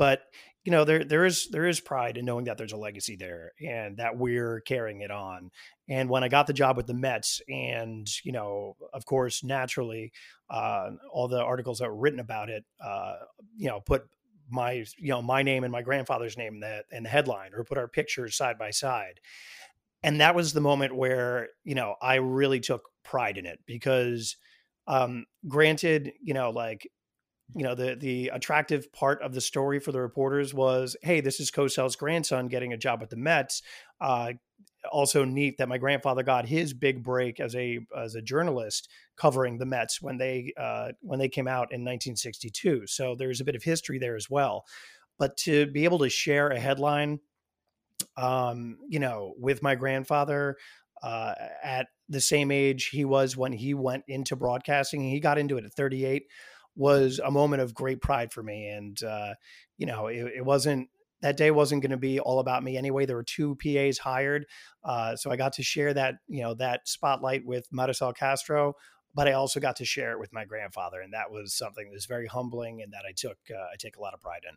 but 0.00 0.22
you 0.64 0.72
know 0.72 0.86
there 0.86 1.04
there 1.04 1.26
is 1.26 1.48
there 1.50 1.66
is 1.66 1.78
pride 1.78 2.16
in 2.16 2.24
knowing 2.24 2.46
that 2.46 2.56
there's 2.56 2.72
a 2.72 2.76
legacy 2.78 3.16
there 3.16 3.52
and 3.60 3.98
that 3.98 4.16
we're 4.16 4.62
carrying 4.62 5.02
it 5.02 5.10
on. 5.10 5.50
And 5.90 6.08
when 6.08 6.24
i 6.24 6.28
got 6.28 6.46
the 6.46 6.54
job 6.54 6.78
with 6.78 6.86
the 6.86 6.94
mets 6.94 7.42
and 7.48 8.08
you 8.24 8.32
know 8.32 8.76
of 8.94 9.04
course 9.04 9.44
naturally 9.44 10.10
uh, 10.48 10.92
all 11.12 11.28
the 11.28 11.42
articles 11.42 11.80
that 11.80 11.88
were 11.90 11.96
written 11.98 12.18
about 12.18 12.48
it 12.48 12.64
uh, 12.82 13.16
you 13.56 13.68
know 13.68 13.80
put 13.80 14.04
my 14.48 14.84
you 14.96 15.10
know 15.10 15.20
my 15.20 15.42
name 15.42 15.64
and 15.64 15.72
my 15.72 15.82
grandfather's 15.82 16.38
name 16.38 16.54
in 16.54 16.60
the, 16.60 16.82
in 16.90 17.02
the 17.02 17.10
headline 17.10 17.50
or 17.54 17.62
put 17.62 17.76
our 17.76 17.88
pictures 17.88 18.34
side 18.36 18.58
by 18.58 18.70
side. 18.70 19.20
And 20.02 20.22
that 20.22 20.34
was 20.34 20.54
the 20.54 20.62
moment 20.62 20.96
where 20.96 21.48
you 21.62 21.74
know 21.74 21.96
i 22.00 22.14
really 22.14 22.60
took 22.60 22.84
pride 23.04 23.36
in 23.36 23.44
it 23.44 23.58
because 23.66 24.36
um 24.86 25.26
granted 25.46 26.12
you 26.22 26.32
know 26.32 26.48
like 26.48 26.88
you 27.54 27.64
know 27.64 27.74
the 27.74 27.96
the 27.96 28.28
attractive 28.28 28.92
part 28.92 29.22
of 29.22 29.34
the 29.34 29.40
story 29.40 29.80
for 29.80 29.92
the 29.92 30.00
reporters 30.00 30.54
was 30.54 30.96
hey 31.02 31.20
this 31.20 31.40
is 31.40 31.50
Cosell's 31.50 31.96
grandson 31.96 32.48
getting 32.48 32.72
a 32.72 32.78
job 32.78 33.02
at 33.02 33.10
the 33.10 33.16
Mets. 33.16 33.62
Uh, 34.00 34.32
also 34.90 35.24
neat 35.24 35.58
that 35.58 35.68
my 35.68 35.76
grandfather 35.78 36.22
got 36.22 36.46
his 36.46 36.72
big 36.72 37.02
break 37.02 37.38
as 37.38 37.54
a 37.54 37.80
as 37.96 38.14
a 38.14 38.22
journalist 38.22 38.88
covering 39.16 39.58
the 39.58 39.66
Mets 39.66 40.00
when 40.00 40.16
they 40.16 40.52
uh, 40.56 40.88
when 41.00 41.18
they 41.18 41.28
came 41.28 41.48
out 41.48 41.72
in 41.72 41.82
1962 41.82 42.86
so 42.86 43.14
there's 43.14 43.40
a 43.40 43.44
bit 43.44 43.54
of 43.54 43.62
history 43.62 43.98
there 43.98 44.16
as 44.16 44.30
well. 44.30 44.64
But 45.18 45.36
to 45.38 45.66
be 45.66 45.84
able 45.84 45.98
to 45.98 46.08
share 46.08 46.48
a 46.48 46.58
headline 46.58 47.20
um, 48.16 48.78
you 48.88 48.98
know 48.98 49.34
with 49.38 49.62
my 49.62 49.74
grandfather 49.74 50.56
uh, 51.02 51.34
at 51.62 51.88
the 52.08 52.20
same 52.20 52.50
age 52.50 52.86
he 52.86 53.04
was 53.04 53.36
when 53.36 53.52
he 53.52 53.74
went 53.74 54.04
into 54.08 54.36
broadcasting 54.36 55.02
he 55.02 55.20
got 55.20 55.38
into 55.38 55.58
it 55.58 55.64
at 55.64 55.72
38 55.72 56.24
was 56.80 57.20
a 57.22 57.30
moment 57.30 57.60
of 57.60 57.74
great 57.74 58.00
pride 58.00 58.32
for 58.32 58.42
me. 58.42 58.66
And, 58.68 59.00
uh, 59.04 59.34
you 59.76 59.84
know, 59.84 60.06
it, 60.06 60.32
it 60.38 60.44
wasn't 60.44 60.88
that 61.20 61.36
day 61.36 61.50
wasn't 61.50 61.82
going 61.82 61.90
to 61.90 61.98
be 61.98 62.18
all 62.18 62.38
about 62.38 62.64
me 62.64 62.78
anyway. 62.78 63.04
There 63.04 63.16
were 63.16 63.22
two 63.22 63.56
PAs 63.56 63.98
hired, 63.98 64.46
uh, 64.82 65.16
so 65.16 65.30
I 65.30 65.36
got 65.36 65.52
to 65.54 65.62
share 65.62 65.92
that 65.92 66.14
you 66.28 66.42
know 66.42 66.54
that 66.54 66.88
spotlight 66.88 67.44
with 67.44 67.68
Marysol 67.70 68.16
Castro, 68.16 68.72
but 69.14 69.28
I 69.28 69.32
also 69.32 69.60
got 69.60 69.76
to 69.76 69.84
share 69.84 70.12
it 70.12 70.18
with 70.18 70.32
my 70.32 70.46
grandfather, 70.46 71.02
and 71.02 71.12
that 71.12 71.30
was 71.30 71.54
something 71.54 71.86
that 71.86 71.92
was 71.92 72.06
very 72.06 72.26
humbling 72.26 72.80
and 72.80 72.92
that 72.94 73.02
I 73.06 73.12
took 73.14 73.36
uh, 73.50 73.66
I 73.72 73.76
take 73.78 73.96
a 73.96 74.00
lot 74.00 74.14
of 74.14 74.22
pride 74.22 74.42
in. 74.48 74.56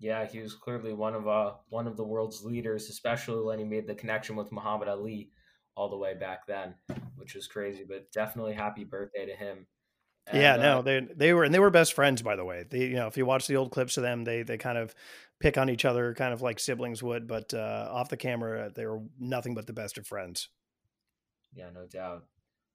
Yeah, 0.00 0.26
he 0.26 0.40
was 0.40 0.54
clearly 0.54 0.92
one 0.92 1.14
of 1.14 1.28
uh 1.28 1.52
one 1.68 1.86
of 1.86 1.96
the 1.96 2.04
world's 2.04 2.44
leaders, 2.44 2.90
especially 2.90 3.44
when 3.44 3.60
he 3.60 3.64
made 3.64 3.86
the 3.86 3.94
connection 3.94 4.34
with 4.34 4.50
Muhammad 4.50 4.88
Ali 4.88 5.30
all 5.76 5.88
the 5.88 5.96
way 5.96 6.14
back 6.14 6.48
then, 6.48 6.74
which 7.14 7.36
was 7.36 7.46
crazy. 7.46 7.84
But 7.88 8.10
definitely 8.10 8.54
happy 8.54 8.82
birthday 8.82 9.26
to 9.26 9.36
him. 9.36 9.68
And, 10.26 10.40
yeah, 10.40 10.56
no, 10.56 10.78
uh, 10.78 10.82
they 10.82 11.00
they 11.14 11.32
were 11.34 11.44
and 11.44 11.52
they 11.52 11.58
were 11.58 11.70
best 11.70 11.92
friends 11.92 12.22
by 12.22 12.34
the 12.36 12.44
way. 12.44 12.64
They 12.68 12.86
you 12.86 12.96
know 12.96 13.06
if 13.06 13.16
you 13.16 13.26
watch 13.26 13.46
the 13.46 13.56
old 13.56 13.70
clips 13.70 13.96
of 13.96 14.02
them, 14.02 14.24
they 14.24 14.42
they 14.42 14.56
kind 14.56 14.78
of 14.78 14.94
pick 15.38 15.58
on 15.58 15.68
each 15.68 15.84
other, 15.84 16.14
kind 16.14 16.32
of 16.32 16.40
like 16.40 16.58
siblings 16.58 17.02
would, 17.02 17.26
but 17.26 17.52
uh, 17.52 17.88
off 17.90 18.08
the 18.08 18.16
camera, 18.16 18.70
they 18.74 18.86
were 18.86 19.00
nothing 19.18 19.54
but 19.54 19.66
the 19.66 19.72
best 19.72 19.98
of 19.98 20.06
friends. 20.06 20.48
Yeah, 21.52 21.68
no 21.74 21.86
doubt. 21.86 22.24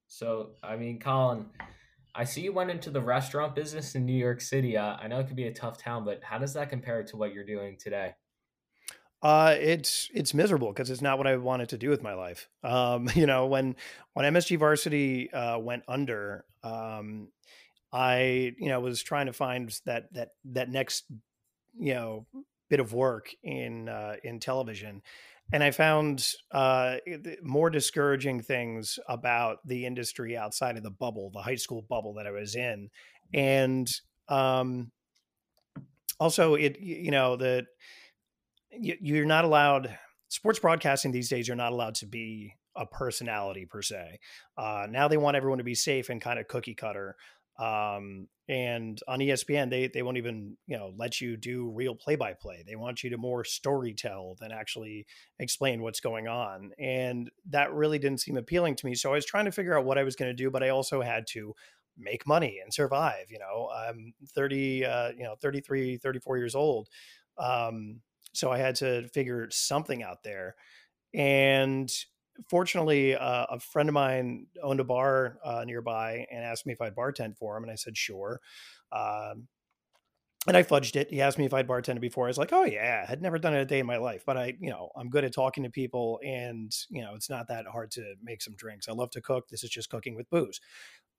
So 0.06 0.50
I 0.62 0.76
mean, 0.76 1.00
Colin, 1.00 1.46
I 2.14 2.24
see 2.24 2.42
you 2.42 2.52
went 2.52 2.70
into 2.70 2.90
the 2.90 3.00
restaurant 3.00 3.56
business 3.56 3.96
in 3.96 4.06
New 4.06 4.12
York 4.16 4.40
City. 4.40 4.76
Uh, 4.76 4.96
I 4.96 5.08
know 5.08 5.18
it 5.18 5.26
could 5.26 5.36
be 5.36 5.48
a 5.48 5.52
tough 5.52 5.78
town, 5.78 6.04
but 6.04 6.22
how 6.22 6.38
does 6.38 6.54
that 6.54 6.70
compare 6.70 7.02
to 7.02 7.16
what 7.16 7.34
you're 7.34 7.44
doing 7.44 7.76
today? 7.78 8.14
Uh, 9.22 9.54
it's 9.58 10.10
it's 10.14 10.32
miserable 10.32 10.68
because 10.68 10.88
it's 10.88 11.02
not 11.02 11.18
what 11.18 11.26
I 11.26 11.36
wanted 11.36 11.68
to 11.70 11.78
do 11.78 11.90
with 11.90 12.02
my 12.02 12.14
life. 12.14 12.48
Um, 12.64 13.08
you 13.14 13.26
know, 13.26 13.46
when 13.46 13.76
when 14.14 14.32
MSG 14.32 14.58
Varsity 14.58 15.30
uh, 15.32 15.58
went 15.58 15.82
under, 15.88 16.44
um, 16.62 17.28
I, 17.92 18.54
you 18.58 18.68
know, 18.68 18.80
was 18.80 19.02
trying 19.02 19.26
to 19.26 19.32
find 19.32 19.70
that 19.84 20.12
that 20.14 20.30
that 20.46 20.70
next, 20.70 21.04
you 21.78 21.94
know, 21.94 22.26
bit 22.70 22.80
of 22.80 22.94
work 22.94 23.28
in 23.42 23.88
uh, 23.88 24.16
in 24.24 24.40
television, 24.40 25.02
and 25.52 25.62
I 25.62 25.70
found 25.70 26.26
uh, 26.52 26.96
more 27.42 27.68
discouraging 27.68 28.40
things 28.40 28.98
about 29.06 29.58
the 29.66 29.84
industry 29.84 30.36
outside 30.36 30.78
of 30.78 30.82
the 30.82 30.90
bubble, 30.90 31.30
the 31.30 31.42
high 31.42 31.56
school 31.56 31.82
bubble 31.82 32.14
that 32.14 32.26
I 32.26 32.30
was 32.30 32.54
in, 32.54 32.88
and 33.34 33.86
um, 34.28 34.92
also 36.18 36.54
it, 36.54 36.80
you 36.80 37.10
know, 37.10 37.36
that 37.36 37.66
you're 38.72 39.26
not 39.26 39.44
allowed 39.44 39.98
sports 40.28 40.58
broadcasting 40.58 41.12
these 41.12 41.28
days. 41.28 41.48
You're 41.48 41.56
not 41.56 41.72
allowed 41.72 41.96
to 41.96 42.06
be 42.06 42.54
a 42.76 42.86
personality 42.86 43.66
per 43.66 43.82
se. 43.82 44.18
Uh, 44.56 44.86
now 44.88 45.08
they 45.08 45.16
want 45.16 45.36
everyone 45.36 45.58
to 45.58 45.64
be 45.64 45.74
safe 45.74 46.08
and 46.08 46.20
kind 46.20 46.38
of 46.38 46.48
cookie 46.48 46.74
cutter. 46.74 47.16
Um, 47.58 48.28
and 48.48 48.98
on 49.06 49.20
ESPN, 49.20 49.70
they 49.70 49.88
they 49.88 50.02
won't 50.02 50.16
even 50.16 50.56
you 50.66 50.76
know 50.76 50.92
let 50.96 51.20
you 51.20 51.36
do 51.36 51.70
real 51.70 51.94
play 51.94 52.16
by 52.16 52.32
play. 52.32 52.64
They 52.66 52.74
want 52.74 53.04
you 53.04 53.10
to 53.10 53.18
more 53.18 53.44
story 53.44 53.92
tell 53.92 54.36
than 54.40 54.50
actually 54.50 55.06
explain 55.38 55.82
what's 55.82 56.00
going 56.00 56.26
on, 56.26 56.72
and 56.78 57.30
that 57.50 57.72
really 57.72 57.98
didn't 57.98 58.20
seem 58.20 58.36
appealing 58.36 58.76
to 58.76 58.86
me. 58.86 58.94
So 58.94 59.10
I 59.10 59.14
was 59.14 59.26
trying 59.26 59.44
to 59.44 59.52
figure 59.52 59.78
out 59.78 59.84
what 59.84 59.98
I 59.98 60.04
was 60.04 60.16
going 60.16 60.30
to 60.30 60.42
do, 60.42 60.50
but 60.50 60.62
I 60.62 60.70
also 60.70 61.02
had 61.02 61.26
to 61.28 61.54
make 61.98 62.26
money 62.26 62.60
and 62.62 62.72
survive. 62.72 63.26
You 63.30 63.38
know, 63.38 63.70
I'm 63.76 64.14
30, 64.34 64.84
uh, 64.86 65.10
you 65.16 65.24
know, 65.24 65.34
33, 65.40 65.98
34 65.98 66.38
years 66.38 66.54
old. 66.54 66.88
Um, 67.38 68.00
so 68.32 68.50
I 68.50 68.58
had 68.58 68.76
to 68.76 69.08
figure 69.08 69.48
something 69.50 70.02
out 70.02 70.22
there. 70.22 70.56
And 71.14 71.90
fortunately, 72.48 73.16
uh, 73.16 73.46
a 73.50 73.60
friend 73.60 73.88
of 73.88 73.94
mine 73.94 74.46
owned 74.62 74.80
a 74.80 74.84
bar 74.84 75.38
uh, 75.44 75.64
nearby 75.64 76.26
and 76.30 76.44
asked 76.44 76.66
me 76.66 76.72
if 76.72 76.80
I'd 76.80 76.96
bartend 76.96 77.36
for 77.38 77.56
him, 77.56 77.64
and 77.64 77.72
I 77.72 77.76
said 77.76 77.96
sure. 77.96 78.40
Um, 78.92 79.48
and 80.46 80.56
I 80.56 80.62
fudged 80.62 80.96
it. 80.96 81.10
He 81.10 81.20
asked 81.20 81.38
me 81.38 81.44
if 81.44 81.52
I'd 81.52 81.68
bartended 81.68 82.00
before. 82.00 82.24
I 82.26 82.28
was 82.28 82.38
like, 82.38 82.52
"Oh 82.52 82.64
yeah, 82.64 83.04
I'd 83.08 83.20
never 83.20 83.38
done 83.38 83.54
it 83.54 83.60
a 83.60 83.64
day 83.66 83.78
in 83.78 83.86
my 83.86 83.98
life, 83.98 84.22
but 84.24 84.38
I, 84.38 84.56
you 84.58 84.70
know, 84.70 84.90
I'm 84.96 85.10
good 85.10 85.24
at 85.24 85.34
talking 85.34 85.64
to 85.64 85.70
people, 85.70 86.18
and 86.24 86.74
you 86.88 87.02
know, 87.02 87.14
it's 87.14 87.28
not 87.28 87.48
that 87.48 87.66
hard 87.66 87.90
to 87.92 88.14
make 88.22 88.40
some 88.40 88.54
drinks. 88.56 88.88
I 88.88 88.92
love 88.92 89.10
to 89.10 89.20
cook. 89.20 89.48
This 89.48 89.64
is 89.64 89.70
just 89.70 89.90
cooking 89.90 90.14
with 90.14 90.30
booze." 90.30 90.60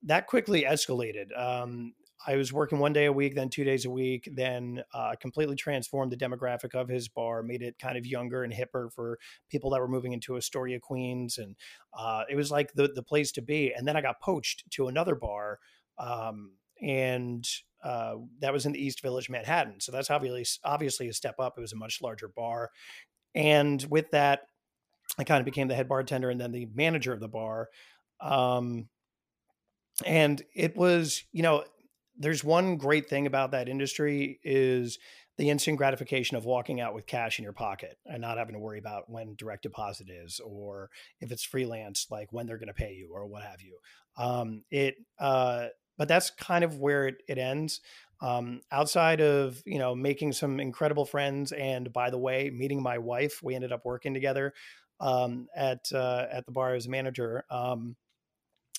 That 0.03 0.27
quickly 0.27 0.63
escalated. 0.63 1.37
Um, 1.39 1.93
I 2.27 2.35
was 2.35 2.53
working 2.53 2.79
one 2.79 2.93
day 2.93 3.05
a 3.05 3.13
week, 3.13 3.35
then 3.35 3.49
two 3.49 3.63
days 3.63 3.85
a 3.85 3.89
week, 3.89 4.29
then 4.33 4.83
uh, 4.93 5.15
completely 5.19 5.55
transformed 5.55 6.11
the 6.11 6.17
demographic 6.17 6.75
of 6.75 6.87
his 6.87 7.07
bar, 7.07 7.43
made 7.43 7.61
it 7.61 7.79
kind 7.79 7.97
of 7.97 8.05
younger 8.05 8.43
and 8.43 8.53
hipper 8.53 8.91
for 8.93 9.17
people 9.49 9.71
that 9.71 9.79
were 9.81 9.87
moving 9.87 10.13
into 10.13 10.37
Astoria, 10.37 10.79
Queens, 10.79 11.37
and 11.37 11.55
uh, 11.97 12.23
it 12.29 12.35
was 12.35 12.51
like 12.51 12.73
the 12.73 12.89
the 12.93 13.03
place 13.03 13.31
to 13.33 13.41
be. 13.41 13.73
And 13.73 13.87
then 13.87 13.95
I 13.95 14.01
got 14.01 14.21
poached 14.21 14.69
to 14.71 14.87
another 14.87 15.15
bar, 15.15 15.59
um, 15.97 16.51
and 16.81 17.47
uh, 17.83 18.15
that 18.39 18.53
was 18.53 18.65
in 18.65 18.71
the 18.73 18.83
East 18.83 19.01
Village, 19.01 19.29
Manhattan. 19.29 19.79
So 19.79 19.91
that's 19.91 20.09
obviously 20.11 20.45
obviously 20.63 21.07
a 21.09 21.13
step 21.13 21.35
up. 21.39 21.57
It 21.57 21.61
was 21.61 21.73
a 21.73 21.77
much 21.77 22.01
larger 22.01 22.27
bar, 22.27 22.69
And 23.33 23.83
with 23.89 24.11
that, 24.11 24.41
I 25.17 25.23
kind 25.23 25.39
of 25.39 25.45
became 25.45 25.67
the 25.67 25.75
head 25.75 25.87
bartender 25.87 26.29
and 26.29 26.39
then 26.39 26.51
the 26.51 26.67
manager 26.73 27.13
of 27.13 27.19
the 27.19 27.27
bar. 27.27 27.69
Um, 28.19 28.89
and 30.05 30.41
it 30.55 30.75
was, 30.75 31.23
you 31.31 31.43
know, 31.43 31.63
there's 32.17 32.43
one 32.43 32.77
great 32.77 33.09
thing 33.09 33.27
about 33.27 33.51
that 33.51 33.69
industry 33.69 34.39
is 34.43 34.99
the 35.37 35.49
instant 35.49 35.77
gratification 35.77 36.37
of 36.37 36.45
walking 36.45 36.79
out 36.79 36.93
with 36.93 37.07
cash 37.07 37.39
in 37.39 37.43
your 37.43 37.53
pocket 37.53 37.97
and 38.05 38.21
not 38.21 38.37
having 38.37 38.53
to 38.53 38.59
worry 38.59 38.79
about 38.79 39.09
when 39.09 39.35
direct 39.35 39.63
deposit 39.63 40.09
is 40.09 40.39
or 40.45 40.89
if 41.19 41.31
it's 41.31 41.43
freelance 41.43 42.07
like 42.11 42.31
when 42.31 42.45
they're 42.45 42.57
going 42.57 42.67
to 42.67 42.73
pay 42.73 42.93
you 42.93 43.09
or 43.11 43.25
what 43.25 43.43
have 43.43 43.61
you. 43.61 43.77
Um, 44.17 44.63
it 44.69 44.95
uh, 45.19 45.67
but 45.97 46.07
that's 46.07 46.29
kind 46.31 46.63
of 46.63 46.79
where 46.79 47.07
it, 47.07 47.23
it 47.27 47.37
ends. 47.37 47.81
Um, 48.21 48.61
outside 48.71 49.19
of 49.19 49.63
you 49.65 49.79
know 49.79 49.95
making 49.95 50.33
some 50.33 50.59
incredible 50.59 51.05
friends 51.05 51.51
and 51.51 51.91
by 51.91 52.11
the 52.11 52.19
way 52.19 52.51
meeting 52.53 52.83
my 52.83 52.99
wife 52.99 53.41
we 53.41 53.55
ended 53.55 53.71
up 53.71 53.83
working 53.83 54.13
together 54.13 54.53
um, 54.99 55.47
at 55.55 55.91
uh, 55.91 56.27
at 56.31 56.45
the 56.45 56.51
bar 56.51 56.75
as 56.75 56.85
a 56.85 56.89
manager 56.89 57.45
um, 57.49 57.95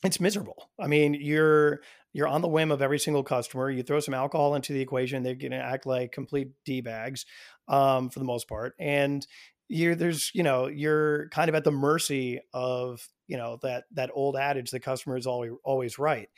it's 0.05 0.21
miserable. 0.21 0.71
I 0.79 0.87
mean, 0.87 1.15
you're 1.15 1.81
you're 2.13 2.29
on 2.29 2.43
the 2.43 2.49
whim 2.49 2.71
of 2.71 2.83
every 2.83 2.99
single 2.99 3.23
customer. 3.23 3.71
You 3.71 3.83
throw 3.83 4.01
some 4.01 4.15
alcohol 4.15 4.55
into 4.55 4.73
the 4.73 4.81
equation, 4.81 5.23
they're 5.23 5.35
going 5.35 5.53
to 5.53 5.57
act 5.57 5.87
like 5.87 6.13
complete 6.13 6.49
d 6.65 6.81
bags 6.81 7.25
um, 7.69 8.11
for 8.11 8.19
the 8.19 8.25
most 8.25 8.49
part, 8.49 8.75
and 8.79 9.27
you're 9.69 9.95
there's 9.95 10.31
you 10.35 10.43
know 10.43 10.67
you're 10.67 11.29
kind 11.31 11.49
of 11.49 11.55
at 11.55 11.65
the 11.65 11.71
mercy 11.71 12.41
of 12.53 13.09
you 13.27 13.37
know 13.37 13.59
that 13.63 13.85
that 13.93 14.11
old 14.13 14.37
adage 14.37 14.71
the 14.71 14.81
customer 14.81 15.17
is 15.17 15.27
always 15.27 15.53
always 15.65 15.99
right 15.99 16.29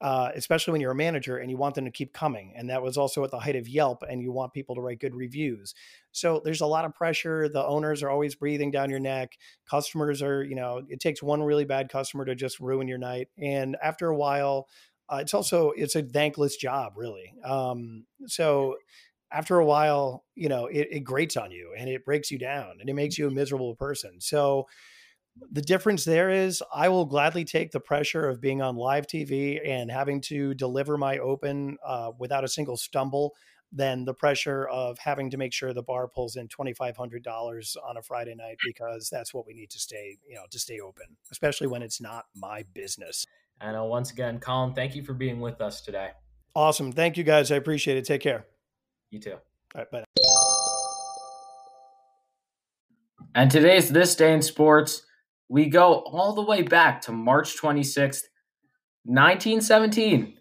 uh, 0.00 0.30
especially 0.34 0.72
when 0.72 0.80
you're 0.80 0.92
a 0.92 0.96
manager 0.96 1.38
and 1.38 1.50
you 1.50 1.56
want 1.56 1.74
them 1.74 1.86
to 1.86 1.90
keep 1.90 2.12
coming. 2.12 2.52
And 2.54 2.68
that 2.68 2.82
was 2.82 2.98
also 2.98 3.24
at 3.24 3.30
the 3.30 3.38
height 3.38 3.56
of 3.56 3.68
Yelp, 3.68 4.02
and 4.02 4.20
you 4.20 4.30
want 4.30 4.52
people 4.52 4.74
to 4.74 4.80
write 4.80 5.00
good 5.00 5.14
reviews. 5.14 5.74
So 6.12 6.40
there's 6.44 6.60
a 6.60 6.66
lot 6.66 6.84
of 6.84 6.94
pressure. 6.94 7.48
The 7.48 7.64
owners 7.64 8.02
are 8.02 8.10
always 8.10 8.34
breathing 8.34 8.70
down 8.70 8.90
your 8.90 9.00
neck. 9.00 9.38
Customers 9.68 10.22
are, 10.22 10.44
you 10.44 10.54
know, 10.54 10.82
it 10.88 11.00
takes 11.00 11.22
one 11.22 11.42
really 11.42 11.64
bad 11.64 11.88
customer 11.88 12.24
to 12.26 12.34
just 12.34 12.60
ruin 12.60 12.88
your 12.88 12.98
night. 12.98 13.28
And 13.38 13.76
after 13.82 14.08
a 14.08 14.16
while, 14.16 14.68
uh, 15.08 15.18
it's 15.20 15.34
also 15.34 15.70
it's 15.70 15.94
a 15.94 16.02
thankless 16.02 16.56
job, 16.56 16.94
really. 16.96 17.32
Um, 17.44 18.04
so 18.26 18.76
after 19.32 19.58
a 19.58 19.64
while, 19.64 20.24
you 20.34 20.48
know, 20.48 20.66
it, 20.66 20.88
it 20.90 21.00
grates 21.00 21.36
on 21.36 21.50
you 21.50 21.72
and 21.76 21.88
it 21.88 22.04
breaks 22.04 22.30
you 22.30 22.38
down 22.38 22.78
and 22.80 22.88
it 22.88 22.94
makes 22.94 23.18
you 23.18 23.26
a 23.26 23.30
miserable 23.30 23.74
person. 23.74 24.20
So 24.20 24.66
the 25.50 25.62
difference 25.62 26.04
there 26.04 26.30
is 26.30 26.62
I 26.74 26.88
will 26.88 27.04
gladly 27.04 27.44
take 27.44 27.70
the 27.70 27.80
pressure 27.80 28.28
of 28.28 28.40
being 28.40 28.62
on 28.62 28.76
live 28.76 29.06
TV 29.06 29.60
and 29.66 29.90
having 29.90 30.20
to 30.22 30.54
deliver 30.54 30.96
my 30.96 31.18
open 31.18 31.76
uh, 31.84 32.12
without 32.18 32.44
a 32.44 32.48
single 32.48 32.76
stumble 32.76 33.34
than 33.72 34.04
the 34.04 34.14
pressure 34.14 34.66
of 34.68 34.98
having 34.98 35.30
to 35.30 35.36
make 35.36 35.52
sure 35.52 35.72
the 35.72 35.82
bar 35.82 36.08
pulls 36.08 36.36
in 36.36 36.48
$2500 36.48 37.76
on 37.84 37.96
a 37.96 38.02
Friday 38.02 38.34
night 38.34 38.58
because 38.64 39.08
that's 39.10 39.34
what 39.34 39.46
we 39.46 39.54
need 39.54 39.70
to 39.70 39.78
stay, 39.78 40.18
you 40.28 40.36
know, 40.36 40.44
to 40.50 40.58
stay 40.58 40.80
open, 40.80 41.16
especially 41.30 41.66
when 41.66 41.82
it's 41.82 42.00
not 42.00 42.26
my 42.34 42.64
business. 42.74 43.26
And 43.60 43.76
uh, 43.76 43.82
once 43.82 44.12
again, 44.12 44.38
Colin, 44.38 44.72
thank 44.74 44.94
you 44.94 45.02
for 45.02 45.14
being 45.14 45.40
with 45.40 45.60
us 45.60 45.80
today. 45.80 46.10
Awesome. 46.54 46.92
Thank 46.92 47.16
you 47.16 47.24
guys. 47.24 47.50
I 47.50 47.56
appreciate 47.56 47.98
it. 47.98 48.04
Take 48.04 48.22
care. 48.22 48.46
You 49.10 49.18
too. 49.20 49.32
All 49.32 49.40
right, 49.74 49.90
bye. 49.90 50.04
And 53.34 53.50
today's 53.50 53.90
This 53.90 54.14
Day 54.14 54.32
in 54.32 54.40
Sports 54.40 55.02
we 55.48 55.68
go 55.68 55.94
all 55.94 56.34
the 56.34 56.42
way 56.42 56.62
back 56.62 57.00
to 57.02 57.12
March 57.12 57.56
26th, 57.60 58.24
1917, 59.04 60.34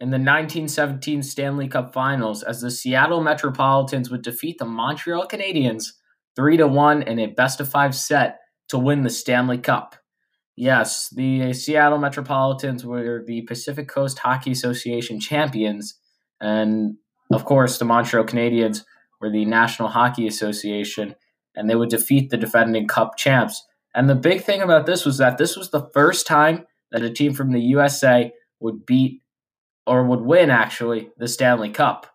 in 0.00 0.10
the 0.10 0.18
1917 0.18 1.22
Stanley 1.22 1.68
Cup 1.68 1.92
Finals, 1.92 2.42
as 2.42 2.60
the 2.60 2.70
Seattle 2.70 3.22
Metropolitans 3.22 4.10
would 4.10 4.22
defeat 4.22 4.58
the 4.58 4.64
Montreal 4.64 5.26
Canadiens 5.26 5.92
3 6.36 6.56
to 6.58 6.66
1 6.66 7.02
in 7.02 7.18
a 7.18 7.26
best 7.26 7.60
of 7.60 7.68
five 7.68 7.94
set 7.94 8.38
to 8.68 8.78
win 8.78 9.02
the 9.02 9.10
Stanley 9.10 9.58
Cup. 9.58 9.96
Yes, 10.56 11.10
the 11.14 11.52
Seattle 11.52 11.98
Metropolitans 11.98 12.84
were 12.84 13.22
the 13.26 13.42
Pacific 13.42 13.88
Coast 13.88 14.18
Hockey 14.18 14.52
Association 14.52 15.20
champions, 15.20 15.98
and 16.40 16.96
of 17.30 17.44
course, 17.44 17.78
the 17.78 17.84
Montreal 17.84 18.24
Canadiens 18.24 18.84
were 19.20 19.30
the 19.30 19.44
National 19.44 19.88
Hockey 19.88 20.26
Association, 20.26 21.14
and 21.54 21.68
they 21.68 21.74
would 21.74 21.90
defeat 21.90 22.30
the 22.30 22.36
defending 22.38 22.86
Cup 22.86 23.16
champs 23.16 23.62
and 23.96 24.10
the 24.10 24.14
big 24.14 24.42
thing 24.42 24.60
about 24.60 24.84
this 24.84 25.06
was 25.06 25.16
that 25.18 25.38
this 25.38 25.56
was 25.56 25.70
the 25.70 25.88
first 25.94 26.26
time 26.26 26.66
that 26.92 27.02
a 27.02 27.10
team 27.10 27.32
from 27.32 27.50
the 27.50 27.60
USA 27.60 28.30
would 28.60 28.84
beat 28.84 29.22
or 29.86 30.04
would 30.04 30.20
win 30.20 30.50
actually 30.50 31.08
the 31.16 31.26
Stanley 31.26 31.70
Cup. 31.70 32.06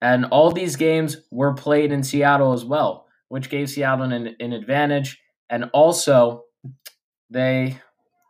And 0.00 0.26
all 0.26 0.52
these 0.52 0.76
games 0.76 1.16
were 1.32 1.54
played 1.54 1.90
in 1.90 2.04
Seattle 2.04 2.52
as 2.52 2.64
well, 2.64 3.08
which 3.28 3.50
gave 3.50 3.68
Seattle 3.68 4.04
an, 4.04 4.36
an 4.38 4.52
advantage. 4.52 5.20
And 5.50 5.64
also, 5.72 6.44
they 7.30 7.80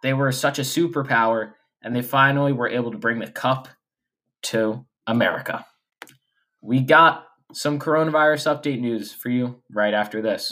they 0.02 0.14
were 0.14 0.32
such 0.32 0.58
a 0.58 0.62
superpower, 0.62 1.52
and 1.82 1.94
they 1.94 2.02
finally 2.02 2.52
were 2.52 2.68
able 2.68 2.92
to 2.92 2.98
bring 2.98 3.18
the 3.18 3.30
cup 3.30 3.68
to 4.44 4.86
America. 5.06 5.66
We 6.62 6.80
got 6.80 7.26
some 7.52 7.78
coronavirus 7.78 8.56
update 8.56 8.80
news 8.80 9.12
for 9.12 9.28
you 9.28 9.60
right 9.70 9.92
after 9.92 10.22
this. 10.22 10.50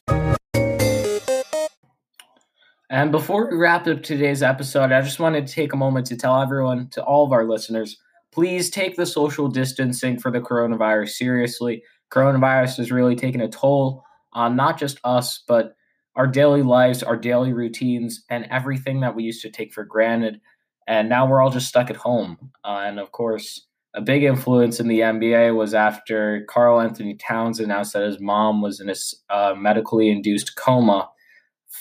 And 2.88 3.10
before 3.10 3.50
we 3.50 3.56
wrap 3.56 3.88
up 3.88 4.02
today's 4.02 4.44
episode, 4.44 4.92
I 4.92 5.00
just 5.00 5.18
wanted 5.18 5.46
to 5.46 5.52
take 5.52 5.72
a 5.72 5.76
moment 5.76 6.06
to 6.06 6.16
tell 6.16 6.40
everyone, 6.40 6.88
to 6.90 7.02
all 7.02 7.26
of 7.26 7.32
our 7.32 7.44
listeners, 7.44 7.96
please 8.30 8.70
take 8.70 8.94
the 8.94 9.06
social 9.06 9.48
distancing 9.48 10.20
for 10.20 10.30
the 10.30 10.40
coronavirus 10.40 11.10
seriously. 11.10 11.82
Coronavirus 12.12 12.76
has 12.76 12.92
really 12.92 13.16
taken 13.16 13.40
a 13.40 13.48
toll 13.48 14.04
on 14.34 14.54
not 14.54 14.78
just 14.78 15.00
us, 15.02 15.42
but 15.48 15.74
our 16.14 16.28
daily 16.28 16.62
lives, 16.62 17.02
our 17.02 17.16
daily 17.16 17.52
routines, 17.52 18.24
and 18.30 18.46
everything 18.50 19.00
that 19.00 19.16
we 19.16 19.24
used 19.24 19.42
to 19.42 19.50
take 19.50 19.72
for 19.72 19.84
granted. 19.84 20.40
And 20.86 21.08
now 21.08 21.26
we're 21.26 21.42
all 21.42 21.50
just 21.50 21.68
stuck 21.68 21.90
at 21.90 21.96
home. 21.96 22.52
Uh, 22.64 22.84
and 22.86 23.00
of 23.00 23.10
course, 23.10 23.66
a 23.94 24.00
big 24.00 24.22
influence 24.22 24.78
in 24.78 24.86
the 24.86 25.00
NBA 25.00 25.56
was 25.56 25.74
after 25.74 26.44
Karl-Anthony 26.48 27.14
Towns 27.14 27.58
announced 27.58 27.94
that 27.94 28.04
his 28.04 28.20
mom 28.20 28.62
was 28.62 28.78
in 28.78 28.88
a 28.88 28.94
uh, 29.34 29.54
medically 29.56 30.08
induced 30.08 30.54
coma 30.54 31.08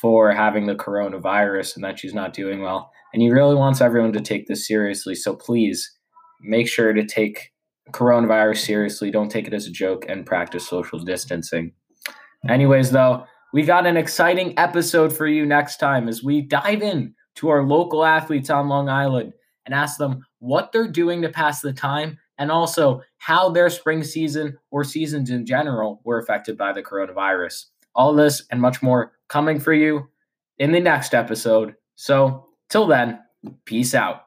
for 0.02 0.32
having 0.32 0.68
the 0.68 0.76
coronavirus 0.76 1.76
and 1.76 1.84
that 1.84 2.00
she's 2.00 2.14
not 2.14 2.34
doing 2.34 2.62
well. 2.62 2.92
And 3.14 3.22
he 3.22 3.30
really 3.30 3.56
wants 3.56 3.82
everyone 3.82 4.14
to 4.14 4.22
take 4.22 4.48
this 4.48 4.68
seriously. 4.68 5.16
So 5.16 5.36
please 5.36 5.90
make 6.42 6.68
sure 6.68 6.94
to 6.94 7.06
take 7.06 7.52
coronavirus 7.92 8.58
seriously. 8.58 9.12
Don't 9.12 9.30
take 9.30 9.48
it 9.48 9.54
as 9.54 9.68
a 9.68 9.72
joke 9.72 10.06
and 10.08 10.26
practice 10.26 10.68
social 10.68 11.00
distancing. 11.00 11.72
Anyways, 12.50 12.92
though, 12.92 13.26
we 13.54 13.64
got 13.64 13.88
an 13.88 13.98
exciting 13.98 14.58
episode 14.58 15.16
for 15.16 15.28
you 15.28 15.46
next 15.46 15.78
time 15.78 16.10
as 16.10 16.24
we 16.24 16.42
dive 16.42 16.82
in 16.82 17.16
to 17.36 17.50
our 17.50 17.64
local 17.64 18.04
athletes 18.04 18.50
on 18.50 18.68
Long 18.68 18.90
Island 18.90 19.34
and 19.66 19.74
ask 19.74 19.98
them 19.98 20.26
what 20.40 20.72
they're 20.72 20.92
doing 20.92 21.22
to 21.22 21.30
pass 21.30 21.62
the 21.62 21.74
time 21.74 22.18
and 22.38 22.52
also 22.52 23.02
how 23.18 23.50
their 23.50 23.70
spring 23.70 24.04
season 24.04 24.58
or 24.72 24.84
seasons 24.84 25.30
in 25.30 25.46
general 25.46 26.02
were 26.04 26.20
affected 26.20 26.58
by 26.58 26.74
the 26.74 26.84
coronavirus. 26.84 27.66
All 27.96 28.14
this 28.14 28.44
and 28.52 28.62
much 28.62 28.84
more 28.84 29.14
coming 29.28 29.60
for 29.60 29.74
you 29.74 30.10
in 30.58 30.72
the 30.72 30.80
next 30.80 31.14
episode. 31.14 31.76
So, 31.96 32.48
till 32.70 32.88
then, 32.88 33.20
peace 33.66 33.96
out. 33.96 34.25